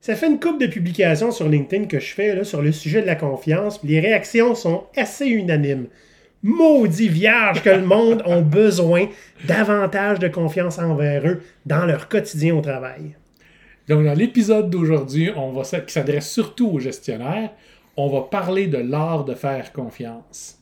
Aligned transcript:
Ça 0.00 0.14
fait 0.14 0.28
une 0.28 0.38
couple 0.38 0.60
de 0.60 0.70
publications 0.70 1.32
sur 1.32 1.48
LinkedIn 1.48 1.86
que 1.86 1.98
je 1.98 2.14
fais 2.14 2.34
là, 2.34 2.44
sur 2.44 2.62
le 2.62 2.70
sujet 2.70 3.02
de 3.02 3.06
la 3.06 3.16
confiance. 3.16 3.78
puis 3.78 3.88
Les 3.88 4.00
réactions 4.00 4.54
sont 4.54 4.84
assez 4.96 5.26
unanimes. 5.26 5.88
Maudit 6.42 7.08
vierge 7.08 7.62
que 7.62 7.70
le 7.70 7.84
monde 7.84 8.22
a 8.24 8.40
besoin 8.40 9.08
davantage 9.48 10.20
de 10.20 10.28
confiance 10.28 10.78
envers 10.78 11.26
eux 11.26 11.42
dans 11.66 11.84
leur 11.84 12.08
quotidien 12.08 12.54
au 12.54 12.60
travail. 12.60 13.16
Donc, 13.88 14.04
dans 14.04 14.14
l'épisode 14.14 14.70
d'aujourd'hui, 14.70 15.32
on 15.34 15.50
va 15.50 15.62
qui 15.62 15.92
s'adresse 15.92 16.30
surtout 16.30 16.68
aux 16.68 16.78
gestionnaires, 16.78 17.50
on 17.96 18.08
va 18.08 18.20
parler 18.20 18.68
de 18.68 18.78
l'art 18.78 19.24
de 19.24 19.34
faire 19.34 19.72
confiance. 19.72 20.58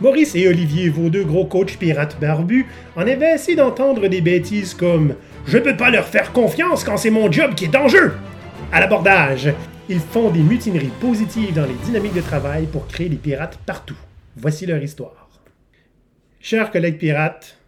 Maurice 0.00 0.34
et 0.34 0.48
Olivier, 0.48 0.88
vos 0.88 1.08
deux 1.08 1.24
gros 1.24 1.46
coachs 1.46 1.78
pirates 1.78 2.18
barbus, 2.20 2.66
en 2.96 3.02
avaient 3.02 3.30
assez 3.30 3.54
d'entendre 3.54 4.08
des 4.08 4.20
bêtises 4.20 4.74
comme 4.74 5.14
Je 5.46 5.58
peux 5.58 5.76
pas 5.76 5.90
leur 5.90 6.06
faire 6.06 6.32
confiance 6.32 6.84
quand 6.84 6.96
c'est 6.96 7.10
mon 7.10 7.30
job 7.30 7.54
qui 7.54 7.66
est 7.66 7.76
en 7.76 7.86
jeu. 7.86 8.14
À 8.72 8.80
l'abordage, 8.80 9.52
ils 9.88 10.00
font 10.00 10.30
des 10.30 10.40
mutineries 10.40 10.90
positives 11.00 11.54
dans 11.54 11.66
les 11.66 11.74
dynamiques 11.84 12.14
de 12.14 12.22
travail 12.22 12.66
pour 12.66 12.86
créer 12.88 13.08
des 13.08 13.16
pirates 13.16 13.58
partout. 13.66 13.96
Voici 14.36 14.64
leur 14.64 14.82
histoire. 14.82 15.28
Chers 16.40 16.70
collègues 16.70 16.98
pirates, 16.98 17.58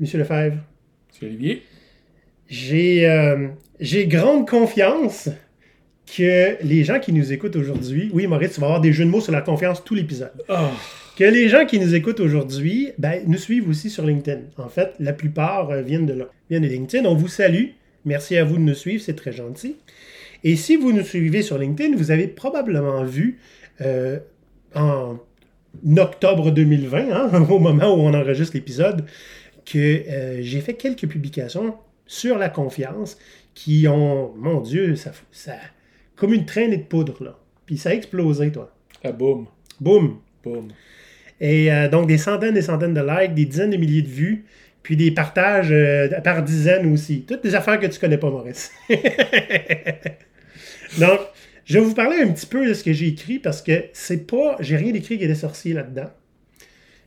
Monsieur 0.00 0.18
Lefebvre, 0.18 0.58
Monsieur 1.08 1.26
Olivier? 1.28 1.62
j'ai 2.48 3.08
euh, 3.08 3.48
j'ai 3.80 4.06
grande 4.06 4.48
confiance 4.48 5.28
que 6.14 6.62
les 6.62 6.84
gens 6.84 7.00
qui 7.00 7.12
nous 7.12 7.32
écoutent 7.32 7.56
aujourd'hui, 7.56 8.10
oui 8.12 8.26
Maurice, 8.26 8.52
tu 8.54 8.60
vas 8.60 8.66
avoir 8.66 8.80
des 8.80 8.92
jeux 8.92 9.04
de 9.04 9.10
mots 9.10 9.20
sur 9.20 9.32
la 9.32 9.40
confiance 9.40 9.82
tout 9.82 9.94
l'épisode. 9.94 10.32
Oh, 10.48 10.54
Que 11.16 11.24
les 11.24 11.48
gens 11.48 11.64
qui 11.64 11.78
nous 11.78 11.94
écoutent 11.94 12.20
aujourd'hui, 12.20 12.90
ben, 12.98 13.22
nous 13.26 13.38
suivent 13.38 13.68
aussi 13.68 13.88
sur 13.88 14.04
LinkedIn. 14.04 14.42
En 14.58 14.68
fait, 14.68 14.94
la 15.00 15.12
plupart 15.12 15.70
euh, 15.70 15.80
viennent 15.80 16.06
de 16.06 16.12
là, 16.12 16.26
viennent 16.50 16.64
de 16.64 16.68
LinkedIn. 16.68 17.08
On 17.08 17.14
vous 17.14 17.28
salue. 17.28 17.68
Merci 18.04 18.36
à 18.36 18.44
vous 18.44 18.56
de 18.56 18.62
nous 18.62 18.74
suivre, 18.74 19.02
c'est 19.02 19.14
très 19.14 19.32
gentil. 19.32 19.76
Et 20.44 20.56
si 20.56 20.76
vous 20.76 20.92
nous 20.92 21.04
suivez 21.04 21.42
sur 21.42 21.56
LinkedIn, 21.56 21.96
vous 21.96 22.10
avez 22.10 22.26
probablement 22.26 23.04
vu 23.04 23.38
euh, 23.80 24.18
en 24.74 25.18
octobre 25.96 26.50
2020, 26.50 27.10
hein, 27.10 27.46
au 27.50 27.58
moment 27.58 27.94
où 27.94 28.00
on 28.00 28.12
enregistre 28.12 28.54
l'épisode, 28.54 29.06
que 29.64 29.78
euh, 29.78 30.42
j'ai 30.42 30.60
fait 30.60 30.74
quelques 30.74 31.06
publications 31.06 31.76
sur 32.06 32.36
la 32.36 32.48
confiance 32.48 33.16
qui 33.54 33.86
ont, 33.88 34.34
mon 34.36 34.60
Dieu, 34.60 34.96
ça, 34.96 35.12
ça 35.30 35.54
comme 36.16 36.32
une 36.32 36.44
traînée 36.46 36.76
de 36.78 36.84
poudre 36.84 37.22
là. 37.24 37.38
Puis 37.66 37.78
ça 37.78 37.90
a 37.90 37.94
explosé, 37.94 38.50
toi. 38.52 38.72
ah, 39.04 39.12
boum, 39.12 39.46
Boum. 39.80 40.18
boum. 40.44 40.68
Et 41.40 41.72
euh, 41.72 41.88
donc, 41.88 42.06
des 42.06 42.18
centaines 42.18 42.56
et 42.56 42.62
centaines 42.62 42.94
de 42.94 43.00
likes, 43.00 43.34
des 43.34 43.46
dizaines 43.46 43.70
de 43.70 43.76
milliers 43.76 44.02
de 44.02 44.08
vues, 44.08 44.44
puis 44.82 44.96
des 44.96 45.10
partages 45.10 45.72
euh, 45.72 46.08
par 46.22 46.42
dizaines 46.42 46.92
aussi. 46.92 47.24
Toutes 47.26 47.42
des 47.42 47.54
affaires 47.54 47.80
que 47.80 47.86
tu 47.86 47.98
connais 47.98 48.18
pas, 48.18 48.30
Maurice. 48.30 48.70
donc, 50.98 51.20
je 51.64 51.78
vais 51.78 51.84
vous 51.84 51.94
parler 51.94 52.18
un 52.22 52.28
petit 52.32 52.46
peu 52.46 52.66
de 52.66 52.74
ce 52.74 52.84
que 52.84 52.92
j'ai 52.92 53.08
écrit 53.08 53.38
parce 53.38 53.62
que 53.62 53.84
c'est 53.92 54.26
pas. 54.26 54.56
J'ai 54.60 54.76
rien 54.76 54.92
écrit 54.94 55.18
qui 55.18 55.24
est 55.24 55.28
des 55.28 55.34
sorciers 55.34 55.72
là-dedans. 55.74 56.10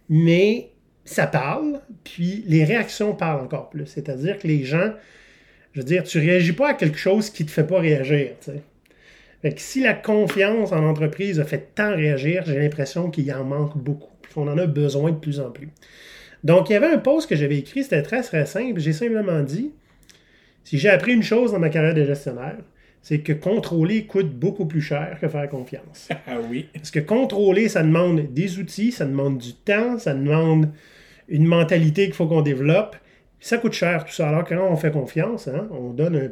Mais 0.10 0.70
ça 1.04 1.28
parle, 1.28 1.82
puis 2.04 2.44
les 2.48 2.64
réactions 2.64 3.14
parlent 3.16 3.42
encore 3.42 3.70
plus. 3.70 3.86
C'est-à-dire 3.86 4.40
que 4.40 4.48
les 4.48 4.64
gens. 4.64 4.94
Je 5.74 5.82
veux 5.82 5.86
dire, 5.86 6.04
tu 6.04 6.20
réagis 6.20 6.54
pas 6.54 6.70
à 6.70 6.74
quelque 6.74 6.98
chose 6.98 7.30
qui 7.30 7.46
te 7.46 7.52
fait 7.52 7.66
pas 7.68 7.80
réagir, 7.80 8.30
tu 8.40 8.52
sais. 8.52 8.62
Fait 9.42 9.54
que 9.54 9.62
si 9.62 9.82
la 9.82 9.94
confiance 9.94 10.72
en 10.72 10.84
entreprise 10.84 11.40
a 11.40 11.46
fait 11.46 11.70
tant 11.76 11.96
réagir, 11.96 12.44
j'ai 12.46 12.58
l'impression 12.58 13.10
qu'il 13.12 13.32
en 13.34 13.44
manque 13.44 13.78
beaucoup. 13.78 14.12
Puis 14.22 14.34
qu'on 14.34 14.48
en 14.48 14.58
a 14.58 14.66
besoin 14.66 15.12
de 15.12 15.18
plus 15.18 15.40
en 15.40 15.52
plus. 15.52 15.70
Donc, 16.44 16.70
il 16.70 16.74
y 16.74 16.76
avait 16.76 16.92
un 16.92 16.98
post 16.98 17.30
que 17.30 17.36
j'avais 17.36 17.58
écrit, 17.58 17.84
c'était 17.84 18.04
très 18.04 18.22
très 18.22 18.46
simple. 18.46 18.80
J'ai 18.80 18.94
simplement 18.94 19.42
dit 19.42 19.72
si 20.64 20.80
j'ai 20.80 20.90
appris 20.90 21.14
une 21.14 21.24
chose 21.24 21.52
dans 21.52 21.60
ma 21.60 21.70
carrière 21.70 21.94
de 21.94 22.04
gestionnaire, 22.04 22.58
c'est 23.04 23.20
que 23.20 23.34
contrôler 23.34 24.08
coûte 24.08 24.32
beaucoup 24.32 24.66
plus 24.66 24.82
cher 24.82 25.20
que 25.22 25.28
faire 25.28 25.48
confiance. 25.48 26.10
Ah 26.28 26.40
oui. 26.50 26.68
Parce 26.74 26.90
que 26.90 27.00
contrôler, 27.00 27.70
ça 27.70 27.84
demande 27.84 28.34
des 28.34 28.58
outils, 28.58 28.92
ça 28.92 29.06
demande 29.06 29.38
du 29.38 29.54
temps, 29.54 30.00
ça 30.00 30.16
demande 30.16 30.72
une 31.28 31.46
mentalité 31.46 32.06
qu'il 32.06 32.16
faut 32.16 32.26
qu'on 32.26 32.42
développe. 32.42 32.96
Ça 33.40 33.60
coûte 33.60 33.74
cher 33.74 34.06
tout 34.06 34.12
ça. 34.12 34.30
Alors 34.30 34.44
que 34.44 34.56
quand 34.56 34.68
on 34.68 34.76
fait 34.76 34.92
confiance, 34.92 35.48
hein, 35.48 35.68
on 35.70 35.92
donne 35.92 36.16
un 36.16 36.30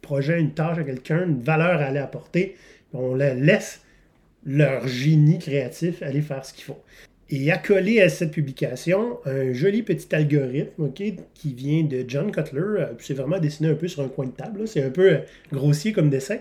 projet, 0.00 0.40
une 0.40 0.52
tâche 0.52 0.78
à 0.78 0.84
quelqu'un, 0.84 1.24
une 1.26 1.40
valeur 1.40 1.80
à 1.80 1.86
aller 1.86 1.98
apporter, 1.98 2.56
on 2.92 3.14
la 3.14 3.34
laisse 3.34 3.82
leur 4.46 4.86
génie 4.86 5.38
créatif 5.38 6.02
aller 6.02 6.22
faire 6.22 6.44
ce 6.44 6.54
qu'il 6.54 6.64
faut. 6.64 6.82
Et 7.30 7.52
accolé 7.52 8.00
à 8.00 8.08
cette 8.08 8.30
publication, 8.30 9.18
un 9.26 9.52
joli 9.52 9.82
petit 9.82 10.14
algorithme 10.14 10.84
ok, 10.84 11.02
qui 11.34 11.52
vient 11.52 11.84
de 11.84 12.02
John 12.08 12.32
Cutler. 12.32 12.60
euh, 12.60 12.86
C'est 13.00 13.12
vraiment 13.12 13.38
dessiné 13.38 13.68
un 13.68 13.74
peu 13.74 13.86
sur 13.86 14.02
un 14.02 14.08
coin 14.08 14.24
de 14.26 14.30
table. 14.30 14.66
C'est 14.66 14.82
un 14.82 14.90
peu 14.90 15.12
euh, 15.12 15.18
grossier 15.52 15.92
comme 15.92 16.08
dessin, 16.08 16.38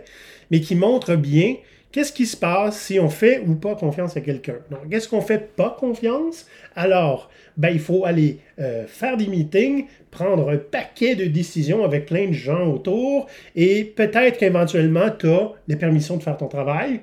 mais 0.49 0.61
qui 0.61 0.75
montre 0.75 1.17
bien 1.17 1.55
qu'est-ce 1.91 2.11
qui 2.13 2.25
se 2.25 2.37
passe 2.37 2.79
si 2.79 2.99
on 2.99 3.09
fait 3.09 3.43
ou 3.45 3.55
pas 3.55 3.75
confiance 3.75 4.15
à 4.17 4.21
quelqu'un? 4.21 4.57
Donc, 4.69 4.89
qu'est-ce 4.89 5.07
qu'on 5.07 5.21
fait 5.21 5.55
pas 5.55 5.75
confiance? 5.79 6.47
Alors, 6.75 7.29
ben, 7.55 7.69
il 7.69 7.79
faut 7.79 8.05
aller 8.05 8.39
euh, 8.59 8.85
faire 8.87 9.17
des 9.17 9.27
meetings, 9.27 9.85
prendre 10.11 10.49
un 10.49 10.57
paquet 10.57 11.15
de 11.15 11.25
décisions 11.25 11.83
avec 11.83 12.05
plein 12.05 12.27
de 12.27 12.33
gens 12.33 12.67
autour, 12.67 13.27
et 13.55 13.83
peut-être 13.83 14.37
qu'éventuellement, 14.37 15.09
tu 15.11 15.27
as 15.27 15.51
la 15.67 15.75
permission 15.75 16.17
de 16.17 16.23
faire 16.23 16.37
ton 16.37 16.47
travail. 16.47 17.01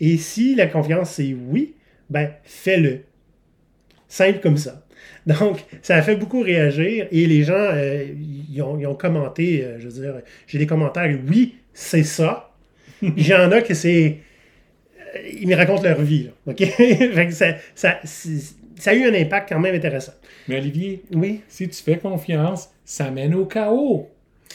Et 0.00 0.16
si 0.16 0.54
la 0.54 0.66
confiance 0.66 1.12
c'est 1.12 1.34
oui, 1.48 1.74
ben, 2.10 2.30
fais-le. 2.42 3.00
Simple 4.08 4.40
comme 4.40 4.56
ça. 4.56 4.84
Donc, 5.26 5.64
ça 5.82 5.96
a 5.96 6.02
fait 6.02 6.16
beaucoup 6.16 6.40
réagir 6.40 7.06
et 7.10 7.26
les 7.26 7.44
gens, 7.44 7.54
euh, 7.54 8.04
ils, 8.50 8.62
ont, 8.62 8.78
ils 8.78 8.86
ont 8.86 8.94
commenté, 8.94 9.64
euh, 9.64 9.78
je 9.78 9.88
veux 9.88 10.02
dire, 10.02 10.14
j'ai 10.46 10.58
des 10.58 10.66
commentaires, 10.66 11.16
oui, 11.28 11.56
c'est 11.72 12.02
ça. 12.02 12.53
Il 13.16 13.26
y 13.26 13.34
en 13.34 13.50
a 13.52 13.60
que 13.62 13.74
c'est. 13.74 14.18
euh, 15.16 15.18
Ils 15.40 15.46
me 15.48 15.54
racontent 15.56 15.82
leur 15.82 16.00
vie. 16.00 16.24
là, 16.24 16.30
OK? 16.52 16.58
Fait 16.76 17.26
que 17.28 17.32
ça, 17.32 17.54
ça, 17.74 18.00
a 18.86 18.94
eu 18.94 19.04
un 19.04 19.14
impact 19.14 19.48
quand 19.50 19.58
même 19.60 19.74
intéressant. 19.74 20.14
Mais 20.48 20.58
Olivier, 20.58 21.02
Oui? 21.12 21.40
si 21.48 21.68
tu 21.68 21.82
fais 21.82 21.98
confiance, 21.98 22.70
ça 22.84 23.10
mène 23.10 23.34
au 23.34 23.46
chaos. 23.46 24.08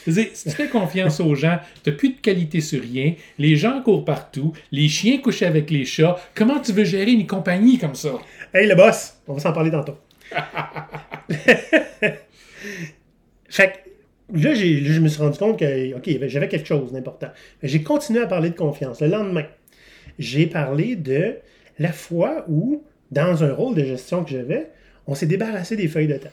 Si 0.07 0.13
tu 0.43 0.49
fais 0.51 0.67
confiance 0.69 1.19
aux 1.19 1.35
gens, 1.35 1.59
tu 1.83 1.89
n'as 1.89 1.95
plus 1.95 2.09
de 2.13 2.19
qualité 2.21 2.61
sur 2.61 2.81
rien, 2.81 3.15
les 3.37 3.55
gens 3.57 3.81
courent 3.81 4.05
partout, 4.05 4.53
les 4.71 4.87
chiens 4.87 5.17
couchent 5.19 5.41
avec 5.41 5.69
les 5.69 5.83
chats. 5.83 6.17
Comment 6.35 6.59
tu 6.59 6.71
veux 6.71 6.85
gérer 6.85 7.11
une 7.11 7.27
compagnie 7.27 7.77
comme 7.77 7.95
ça? 7.95 8.13
Hey, 8.53 8.67
le 8.67 8.75
boss, 8.75 9.17
on 9.27 9.33
va 9.33 9.39
s'en 9.39 9.51
parler 9.51 9.71
tantôt. 9.71 9.97
fait 13.49 13.71
que 13.71 13.88
là, 14.33 14.53
je 14.53 14.99
me 14.99 15.07
suis 15.07 15.21
rendu 15.21 15.37
compte 15.37 15.59
que, 15.59 16.27
j'avais 16.27 16.47
quelque 16.47 16.67
chose 16.67 16.91
d'important. 16.91 17.29
J'ai 17.63 17.83
continué 17.83 18.21
à 18.21 18.27
parler 18.27 18.49
de 18.49 18.55
confiance. 18.55 19.01
Le 19.01 19.07
lendemain, 19.07 19.45
j'ai 20.17 20.47
parlé 20.47 20.95
de 20.95 21.35
la 21.79 21.91
fois 21.91 22.45
où, 22.47 22.83
dans 23.11 23.43
un 23.43 23.53
rôle 23.53 23.75
de 23.75 23.83
gestion 23.83 24.23
que 24.23 24.31
j'avais, 24.31 24.69
on 25.07 25.15
s'est 25.15 25.25
débarrassé 25.25 25.75
des 25.75 25.87
feuilles 25.87 26.07
de 26.07 26.17
temps. 26.17 26.29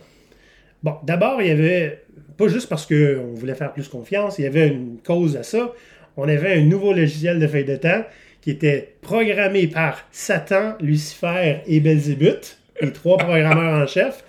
Bon, 0.83 0.97
d'abord, 1.05 1.41
il 1.41 1.49
y 1.49 1.51
avait, 1.51 2.03
pas 2.37 2.49
juste 2.49 2.69
parce 2.69 2.87
qu'on 2.87 3.35
voulait 3.35 3.55
faire 3.55 3.73
plus 3.73 3.89
confiance, 3.89 4.39
il 4.39 4.43
y 4.43 4.47
avait 4.47 4.69
une 4.69 4.99
cause 5.05 5.37
à 5.37 5.43
ça. 5.43 5.73
On 6.17 6.29
avait 6.29 6.55
un 6.55 6.63
nouveau 6.63 6.93
logiciel 6.93 7.39
de 7.39 7.47
feuilles 7.47 7.65
de 7.65 7.77
temps 7.77 8.05
qui 8.43 8.51
était 8.51 8.95
programmé 9.03 9.67
par 9.67 10.07
Satan, 10.13 10.75
Lucifer 10.81 11.59
et 11.67 11.81
Belzébuth, 11.81 12.59
les 12.81 12.93
trois 12.93 13.17
programmeurs 13.17 13.83
en 13.83 13.87
chef. 13.87 14.23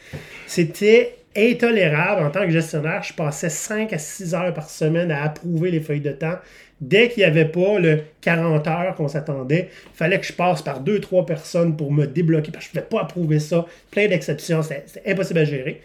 C'était 0.48 1.17
intolérable 1.38 2.24
en 2.24 2.32
tant 2.32 2.42
que 2.42 2.50
gestionnaire. 2.50 3.04
Je 3.04 3.14
passais 3.14 3.50
5 3.50 3.94
à 3.94 3.98
6 3.98 4.34
heures 4.34 4.54
par 4.54 4.70
semaine 4.70 5.12
à 5.12 5.24
approuver 5.24 5.72
les 5.72 5.80
feuilles 5.80 6.02
de 6.02 6.12
temps. 6.12 6.38
Dès 6.82 7.10
qu'il 7.10 7.22
n'y 7.22 7.26
avait 7.26 7.46
pas 7.46 7.80
le 7.80 8.02
40 8.22 8.68
heures 8.68 8.96
qu'on 8.96 9.08
s'attendait, 9.08 9.70
il 9.72 9.98
fallait 9.98 10.20
que 10.20 10.26
je 10.26 10.34
passe 10.34 10.62
par 10.62 10.80
deux, 10.80 11.00
trois 11.00 11.26
personnes 11.26 11.76
pour 11.76 11.92
me 11.92 12.06
débloquer 12.06 12.52
parce 12.52 12.68
que 12.68 12.74
je 12.74 12.80
ne 12.80 12.86
pouvais 12.86 13.00
pas 13.00 13.04
approuver 13.04 13.40
ça. 13.40 13.66
Plein 13.92 14.08
d'exceptions, 14.08 14.62
c'était 14.62 15.10
impossible 15.10 15.40
à 15.40 15.46
gérer. 15.46 15.82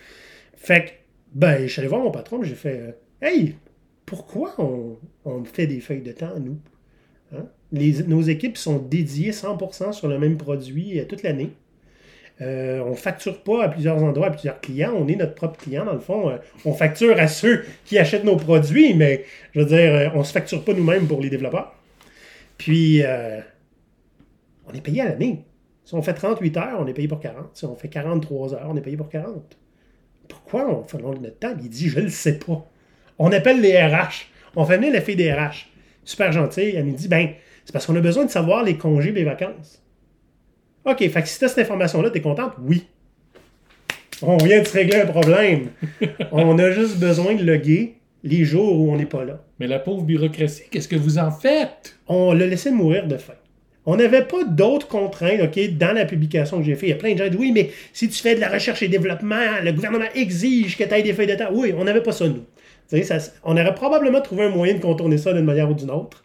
Fait 0.57 0.85
que, 0.85 0.91
ben, 1.35 1.63
je 1.63 1.69
suis 1.69 1.81
allé 1.81 1.89
voir 1.89 2.03
mon 2.03 2.11
patron, 2.11 2.43
j'ai 2.43 2.55
fait 2.55 2.81
euh, 2.81 2.93
Hey, 3.23 3.57
pourquoi 4.05 4.55
on, 4.59 4.99
on 5.25 5.45
fait 5.45 5.67
des 5.67 5.81
feuilles 5.81 6.03
de 6.03 6.13
temps, 6.13 6.39
nous? 6.39 6.59
Hein? 7.35 7.47
Nos 7.73 8.21
équipes 8.21 8.59
sont 8.59 8.79
dédiées 8.79 9.31
100% 9.31 9.93
sur 9.93 10.09
le 10.09 10.19
même 10.19 10.37
produit 10.37 11.01
euh, 11.01 11.05
toute 11.07 11.23
l'année. 11.23 11.53
Euh, 12.41 12.81
on 12.81 12.95
facture 12.95 13.43
pas 13.43 13.65
à 13.65 13.69
plusieurs 13.69 14.03
endroits, 14.03 14.29
à 14.29 14.31
plusieurs 14.31 14.61
clients. 14.61 14.93
On 14.97 15.07
est 15.07 15.17
notre 15.17 15.35
propre 15.35 15.59
client, 15.59 15.85
dans 15.85 15.93
le 15.93 16.01
fond. 16.01 16.31
Euh, 16.31 16.39
on 16.65 16.73
facture 16.73 17.19
à 17.19 17.29
ceux 17.29 17.65
qui 17.85 17.99
achètent 17.99 18.25
nos 18.25 18.37
produits, 18.37 18.95
mais 18.95 19.25
je 19.55 19.61
veux 19.61 19.67
dire, 19.67 19.95
euh, 19.95 20.09
on 20.15 20.25
se 20.25 20.33
facture 20.33 20.65
pas 20.65 20.73
nous-mêmes 20.73 21.07
pour 21.07 21.21
les 21.21 21.31
développeurs. 21.31 21.75
Puis, 22.59 23.03
on 24.67 24.73
est 24.73 24.81
payé 24.81 25.01
à 25.01 25.07
l'année. 25.07 25.45
Si 25.85 25.95
on 25.95 26.03
fait 26.03 26.15
38 26.15 26.57
heures, 26.59 26.79
on 26.79 26.87
est 26.87 26.95
payé 26.95 27.09
pour 27.09 27.19
40. 27.19 27.51
Si 27.55 27.65
on 27.65 27.75
fait 27.75 27.89
43 27.89 28.55
heures, 28.55 28.69
on 28.69 28.77
est 28.77 28.81
payé 28.81 28.97
pour 28.97 29.09
40. 29.09 29.59
Pourquoi 30.29 30.69
on 30.71 30.85
fait 30.85 30.99
long 30.99 31.13
de 31.13 31.19
notre 31.19 31.39
table? 31.41 31.61
Il 31.65 31.69
dit, 31.69 31.89
je 31.89 31.99
le 31.99 32.09
sais 32.09 32.39
pas. 32.39 32.65
On 33.19 33.33
appelle 33.33 33.61
les 33.61 33.77
RH. 33.77 34.29
On 34.55 34.65
fait 34.65 34.77
venir 34.77 34.93
la 34.93 35.01
fille 35.01 35.17
des 35.17 35.33
RH. 35.33 35.69
Super 36.05 36.31
gentille. 36.31 36.77
Elle 36.77 36.85
me 36.85 36.93
dit, 36.93 37.09
ben, 37.09 37.31
c'est 37.65 37.73
parce 37.73 37.87
qu'on 37.87 37.97
a 37.97 38.01
besoin 38.01 38.25
de 38.25 38.31
savoir 38.31 38.63
les 38.63 38.79
congés 38.79 39.11
et 39.11 39.13
les 39.13 39.25
vacances. 39.25 39.83
OK, 40.85 40.99
fait 40.99 41.23
que 41.23 41.29
si 41.29 41.39
tu 41.39 41.45
as 41.45 41.49
cette 41.49 41.59
information-là, 41.59 42.11
tu 42.11 42.19
es 42.19 42.21
contente? 42.21 42.53
Oui. 42.61 42.87
On 44.21 44.37
vient 44.37 44.61
de 44.61 44.67
se 44.67 44.73
régler 44.73 45.01
un 45.01 45.07
problème. 45.07 45.69
on 46.33 46.59
a 46.59 46.71
juste 46.71 46.99
besoin 46.99 47.35
de 47.35 47.45
loguer 47.45 47.97
les 48.25 48.45
jours 48.45 48.81
où 48.81 48.93
on 48.93 48.97
n'est 48.97 49.07
pas 49.07 49.25
là. 49.25 49.41
Mais 49.59 49.67
la 49.67 49.79
pauvre 49.79 50.03
bureaucratie, 50.03 50.65
qu'est-ce 50.71 50.89
que 50.89 50.97
vous 50.97 51.19
en 51.19 51.31
faites? 51.31 51.97
On 52.07 52.33
l'a 52.33 52.47
laissé 52.47 52.71
mourir 52.71 53.07
de 53.07 53.17
faim. 53.17 53.35
On 53.85 53.97
n'avait 53.97 54.23
pas 54.23 54.45
d'autres 54.45 54.87
contraintes, 54.87 55.41
OK, 55.41 55.77
dans 55.77 55.93
la 55.93 56.05
publication 56.05 56.59
que 56.59 56.65
j'ai 56.65 56.77
fait. 56.77 56.87
Il 56.87 56.91
y 56.91 56.93
a 56.93 56.97
plein 56.97 57.15
de 57.15 57.19
gens 57.19 57.25
qui 57.25 57.31
disent, 57.31 57.41
oui, 57.41 57.53
mais 57.53 57.71
si 57.93 58.09
tu 58.09 58.23
fais 58.23 58.37
de 58.37 58.41
la 58.41 58.49
recherche 58.49 58.83
et 58.83 58.89
développement, 58.89 59.61
le 59.63 59.73
gouvernement 59.73 60.07
exige 60.15 60.77
que 60.77 60.85
tu 60.85 60.95
aies 60.95 61.03
des 61.03 61.13
feuilles 61.13 61.27
de 61.27 61.35
temps. 61.35 61.51
Oui, 61.53 61.75
on 61.77 61.83
n'avait 61.83 62.03
pas 62.03 62.13
ça, 62.13 62.29
nous. 62.29 62.45
Ça, 63.03 63.19
on 63.43 63.53
aurait 63.57 63.75
probablement 63.75 64.21
trouvé 64.21 64.45
un 64.45 64.51
moyen 64.51 64.75
de 64.75 64.81
contourner 64.81 65.19
ça 65.19 65.33
d'une 65.33 65.45
manière 65.45 65.69
ou 65.69 65.75
d'une 65.75 65.91
autre. 65.91 66.23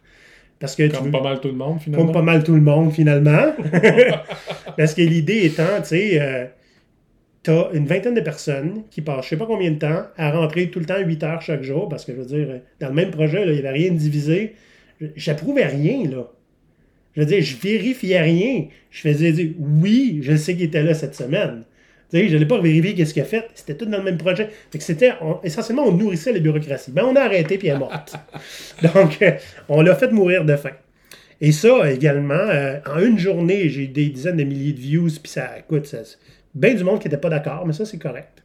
Parce 0.59 0.75
que 0.75 0.88
comme 0.88 1.12
pas 1.12 1.21
mal 1.21 1.39
tout 1.39 1.50
le 1.50 1.54
monde, 1.54 1.80
finalement. 1.80 2.06
Comme 2.06 2.13
pas 2.13 2.21
mal 2.21 2.44
tout 2.44 2.56
le 2.56 2.62
monde, 2.62 2.92
finalement. 2.92 3.54
parce 4.77 4.94
que 4.95 5.01
l'idée 5.01 5.45
étant, 5.45 5.81
tu 5.81 5.89
sais, 5.89 6.21
euh, 6.21 6.45
t'as 7.44 7.71
une 7.74 7.86
vingtaine 7.86 8.15
de 8.15 8.21
personnes 8.21 8.83
qui 8.89 9.01
passent 9.01 9.25
je 9.25 9.30
sais 9.30 9.38
pas 9.38 9.45
combien 9.45 9.71
de 9.71 9.77
temps 9.77 10.04
à 10.18 10.31
rentrer 10.31 10.69
tout 10.69 10.80
le 10.80 10.86
temps 10.86 11.00
8 11.00 11.24
heures 11.24 11.42
chaque 11.42 11.62
jour, 11.62 11.88
parce 11.89 12.06
que 12.06 12.13
je 12.13 12.18
veux 12.18 12.25
dire, 12.25 12.62
dans 12.80 12.88
le 12.88 12.94
même 12.94 13.12
projet, 13.12 13.44
il 13.45 13.51
n'y 13.51 13.59
avait 13.59 13.69
rien 13.69 13.92
de 13.92 13.98
divisé. 13.98 14.56
J'approuvais 15.15 15.65
rien, 15.65 16.09
là. 16.09 16.31
Je 17.13 17.21
veux 17.21 17.27
dire, 17.27 17.42
je 17.42 17.56
vérifiais 17.56 18.21
rien. 18.21 18.65
Je 18.89 19.01
faisais 19.01 19.31
dire 19.31 19.51
oui, 19.60 20.19
je 20.24 20.36
sais 20.36 20.56
qu'il 20.56 20.65
était 20.65 20.83
là 20.83 20.94
cette 20.94 21.15
semaine. 21.15 21.63
Sais, 22.09 22.30
je 22.30 22.33
n'allais 22.33 22.45
pas 22.45 22.62
vérifier 22.62 22.95
qu'est-ce 22.95 23.13
qu'il 23.13 23.21
a 23.21 23.25
fait. 23.25 23.50
C'était 23.54 23.75
tout 23.75 23.86
dans 23.86 23.98
le 23.98 24.04
même 24.04 24.18
projet. 24.18 24.50
c'était, 24.80 25.13
essentiellement, 25.44 25.86
on 25.86 25.92
nourrissait 25.92 26.31
la 26.31 26.39
bureaucratie. 26.39 26.92
Ben, 26.92 27.04
on 27.04 27.15
a 27.15 27.21
arrêté 27.21 27.57
puis 27.57 27.68
elle 27.68 27.75
est 27.75 27.80
morte. 27.80 28.15
Donc, 28.94 29.21
euh, 29.21 29.31
on 29.68 29.81
l'a 29.81 29.95
fait 29.95 30.12
mourir 30.12 30.45
de 30.45 30.56
faim. 30.56 30.71
Et 31.42 31.51
ça, 31.51 31.92
également, 31.92 32.33
euh, 32.33 32.80
en 32.86 33.00
une 33.00 33.19
journée, 33.19 33.68
j'ai 33.69 33.83
eu 33.83 33.88
des 33.88 34.07
dizaines 34.07 34.38
de 34.38 34.44
milliers 34.44 34.74
de 34.74 34.80
views, 34.80 35.09
puis 35.21 35.31
ça, 35.31 35.59
écoute, 35.59 35.86
ça, 35.86 36.00
bien 36.56 36.74
du 36.74 36.83
monde 36.83 37.00
qui 37.00 37.07
n'était 37.07 37.19
pas 37.19 37.30
d'accord, 37.30 37.68
mais 37.68 37.74
ça, 37.74 37.86
c'est 37.86 38.00
correct. 38.00 38.42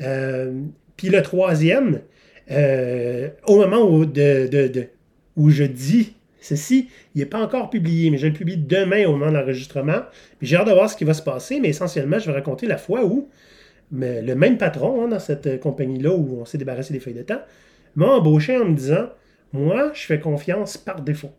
Euh, 0.00 0.62
puis 0.96 1.10
le 1.10 1.22
troisième, 1.22 2.00
au 3.46 3.56
moment 3.56 3.88
où, 3.88 4.04
de, 4.04 4.88
où 5.36 5.50
je 5.50 5.64
dis 5.64 6.14
Ceci, 6.42 6.88
il 7.14 7.20
n'est 7.20 7.26
pas 7.26 7.40
encore 7.40 7.70
publié, 7.70 8.10
mais 8.10 8.18
je 8.18 8.26
le 8.26 8.32
publie 8.32 8.56
demain 8.56 9.06
au 9.06 9.12
moment 9.12 9.30
de 9.30 9.36
l'enregistrement. 9.38 10.02
J'ai 10.42 10.56
hâte 10.56 10.66
de 10.66 10.72
voir 10.72 10.90
ce 10.90 10.96
qui 10.96 11.04
va 11.04 11.14
se 11.14 11.22
passer, 11.22 11.60
mais 11.60 11.68
essentiellement, 11.68 12.18
je 12.18 12.26
vais 12.26 12.36
raconter 12.36 12.66
la 12.66 12.76
fois 12.76 13.04
où 13.04 13.28
le 13.92 14.34
même 14.34 14.58
patron 14.58 15.04
hein, 15.04 15.08
dans 15.08 15.18
cette 15.18 15.60
compagnie-là 15.60 16.10
où 16.12 16.40
on 16.40 16.44
s'est 16.44 16.58
débarrassé 16.58 16.92
des 16.92 17.00
feuilles 17.00 17.14
de 17.14 17.22
temps 17.22 17.42
m'a 17.94 18.06
embauché 18.06 18.56
en 18.56 18.64
me 18.64 18.74
disant 18.74 19.10
Moi, 19.52 19.92
je 19.94 20.02
fais 20.02 20.18
confiance 20.18 20.76
par 20.76 21.00
défaut. 21.00 21.30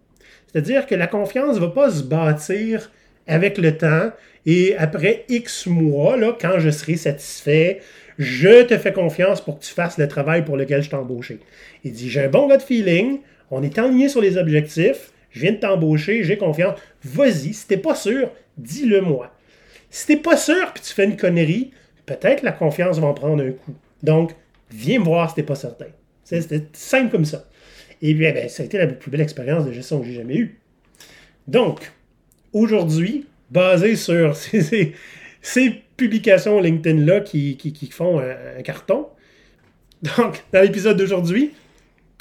C'est-à-dire 0.48 0.86
que 0.86 0.96
la 0.96 1.08
confiance 1.08 1.56
ne 1.56 1.62
va 1.62 1.70
pas 1.70 1.90
se 1.90 2.04
bâtir 2.04 2.92
avec 3.28 3.58
le 3.58 3.78
temps 3.78 4.12
et 4.46 4.76
après 4.78 5.26
X 5.30 5.68
mois, 5.68 6.18
quand 6.40 6.60
je 6.60 6.70
serai 6.70 6.96
satisfait, 6.96 7.80
je 8.20 8.64
te 8.64 8.78
fais 8.78 8.94
confiance 8.94 9.42
pour 9.42 9.60
que 9.60 9.66
tu 9.66 9.74
fasses 9.74 9.98
le 9.98 10.08
travail 10.08 10.46
pour 10.46 10.58
lequel 10.58 10.84
je 10.84 10.90
t'ai 10.90 10.96
embauché. 10.96 11.40
Il 11.84 11.94
dit 11.94 12.10
J'ai 12.10 12.26
un 12.26 12.30
bon 12.30 12.48
gars 12.48 12.58
de 12.58 12.62
feeling, 12.62 13.20
on 13.54 13.64
est 13.64 13.78
aligné 13.78 14.10
sur 14.10 14.22
les 14.22 14.38
objectifs. 14.38 15.12
Je 15.32 15.42
viens 15.42 15.54
de 15.54 15.58
t'embaucher, 15.58 16.24
j'ai 16.24 16.38
confiance. 16.38 16.80
Vas-y, 17.04 17.54
si 17.54 17.68
t'es 17.68 17.78
pas 17.78 17.96
sûr, 17.96 18.30
dis-le 18.58 19.02
moi. 19.02 19.32
Si 19.90 20.08
t'es 20.08 20.18
pas 20.18 20.38
sûr 20.38 20.74
que 20.74 20.80
tu 20.80 20.94
fais 20.94 21.06
une 21.06 21.18
connerie, 21.18 21.72
peut-être 22.06 22.44
la 22.44 22.52
confiance 22.52 23.00
va 23.00 23.08
en 23.08 23.14
prendre 23.14 23.44
un 23.44 23.52
coup. 23.52 23.74
Donc, 24.02 24.34
viens 24.72 25.00
me 25.00 25.06
voir 25.06 25.30
si 25.30 25.36
t'es 25.36 25.44
pas 25.44 25.56
certain. 25.56 25.88
C'était 26.24 26.64
simple 26.74 27.12
comme 27.12 27.26
ça. 27.26 27.46
Et 28.02 28.14
bien, 28.14 28.34
ben, 28.34 28.50
ça 28.50 28.64
a 28.64 28.66
été 28.66 28.78
la 28.78 28.88
plus 28.88 29.12
belle 29.12 29.22
expérience 29.22 29.66
de 29.66 29.72
gestion 29.72 30.00
que 30.00 30.06
j'ai 30.06 30.14
jamais 30.14 30.36
eue. 30.36 30.60
Donc, 31.48 31.92
aujourd'hui, 32.52 33.28
basé 33.50 33.96
sur 33.96 34.36
ces, 35.42 35.84
publications 35.96 36.60
LinkedIn-là 36.60 37.22
qui, 37.22 37.90
font 37.92 38.20
un 38.20 38.62
carton, 38.64 39.08
donc, 40.18 40.44
dans 40.52 40.62
l'épisode 40.62 40.98
d'aujourd'hui, 40.98 41.54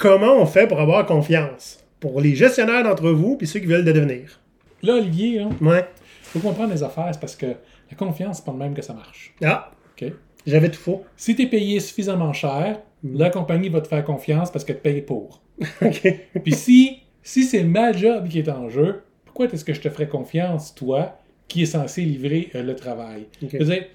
comment 0.03 0.35
on 0.35 0.45
fait 0.45 0.67
pour 0.67 0.81
avoir 0.81 1.05
confiance? 1.05 1.79
Pour 2.01 2.19
les 2.19 2.35
gestionnaires 2.35 2.83
d'entre 2.83 3.09
vous 3.11 3.37
puis 3.37 3.47
ceux 3.47 3.61
qui 3.61 3.67
veulent 3.67 3.85
le 3.85 3.93
devenir? 3.93 4.41
Là, 4.81 4.95
Olivier, 4.95 5.39
hein, 5.39 5.49
ouais. 5.61 5.85
faut 6.23 6.39
comprendre 6.39 6.73
les 6.73 6.83
affaires, 6.83 7.09
parce 7.21 7.37
que 7.37 7.45
la 7.45 7.97
confiance, 7.97 8.37
c'est 8.37 8.45
pas 8.45 8.51
le 8.51 8.57
même 8.57 8.73
que 8.73 8.81
ça 8.81 8.93
marche. 8.93 9.33
Ah! 9.41 9.71
OK. 9.93 10.11
J'avais 10.45 10.69
tout 10.69 10.79
faux. 10.79 11.05
Si 11.15 11.37
tu 11.37 11.43
es 11.43 11.45
payé 11.45 11.79
suffisamment 11.79 12.33
cher, 12.33 12.81
mm. 13.01 13.17
la 13.17 13.29
compagnie 13.29 13.69
va 13.69 13.79
te 13.79 13.87
faire 13.87 14.03
confiance 14.03 14.51
parce 14.51 14.65
qu'elle 14.65 14.79
te 14.79 14.81
paye 14.81 15.01
pour. 15.01 15.41
OK. 15.81 16.13
Puis 16.43 16.53
si, 16.53 16.99
si 17.21 17.43
c'est 17.43 17.63
ma 17.63 17.93
job 17.93 18.27
qui 18.27 18.39
est 18.39 18.49
en 18.49 18.67
jeu, 18.67 19.03
pourquoi 19.23 19.45
est-ce 19.45 19.63
que 19.63 19.73
je 19.73 19.79
te 19.79 19.89
ferais 19.89 20.09
confiance, 20.09 20.75
toi, 20.75 21.17
qui 21.47 21.61
est 21.61 21.67
censé 21.67 22.01
livrer 22.01 22.49
euh, 22.55 22.63
le 22.63 22.75
travail? 22.75 23.27
Je 23.41 23.57
veux 23.57 23.63
dire, 23.63 23.85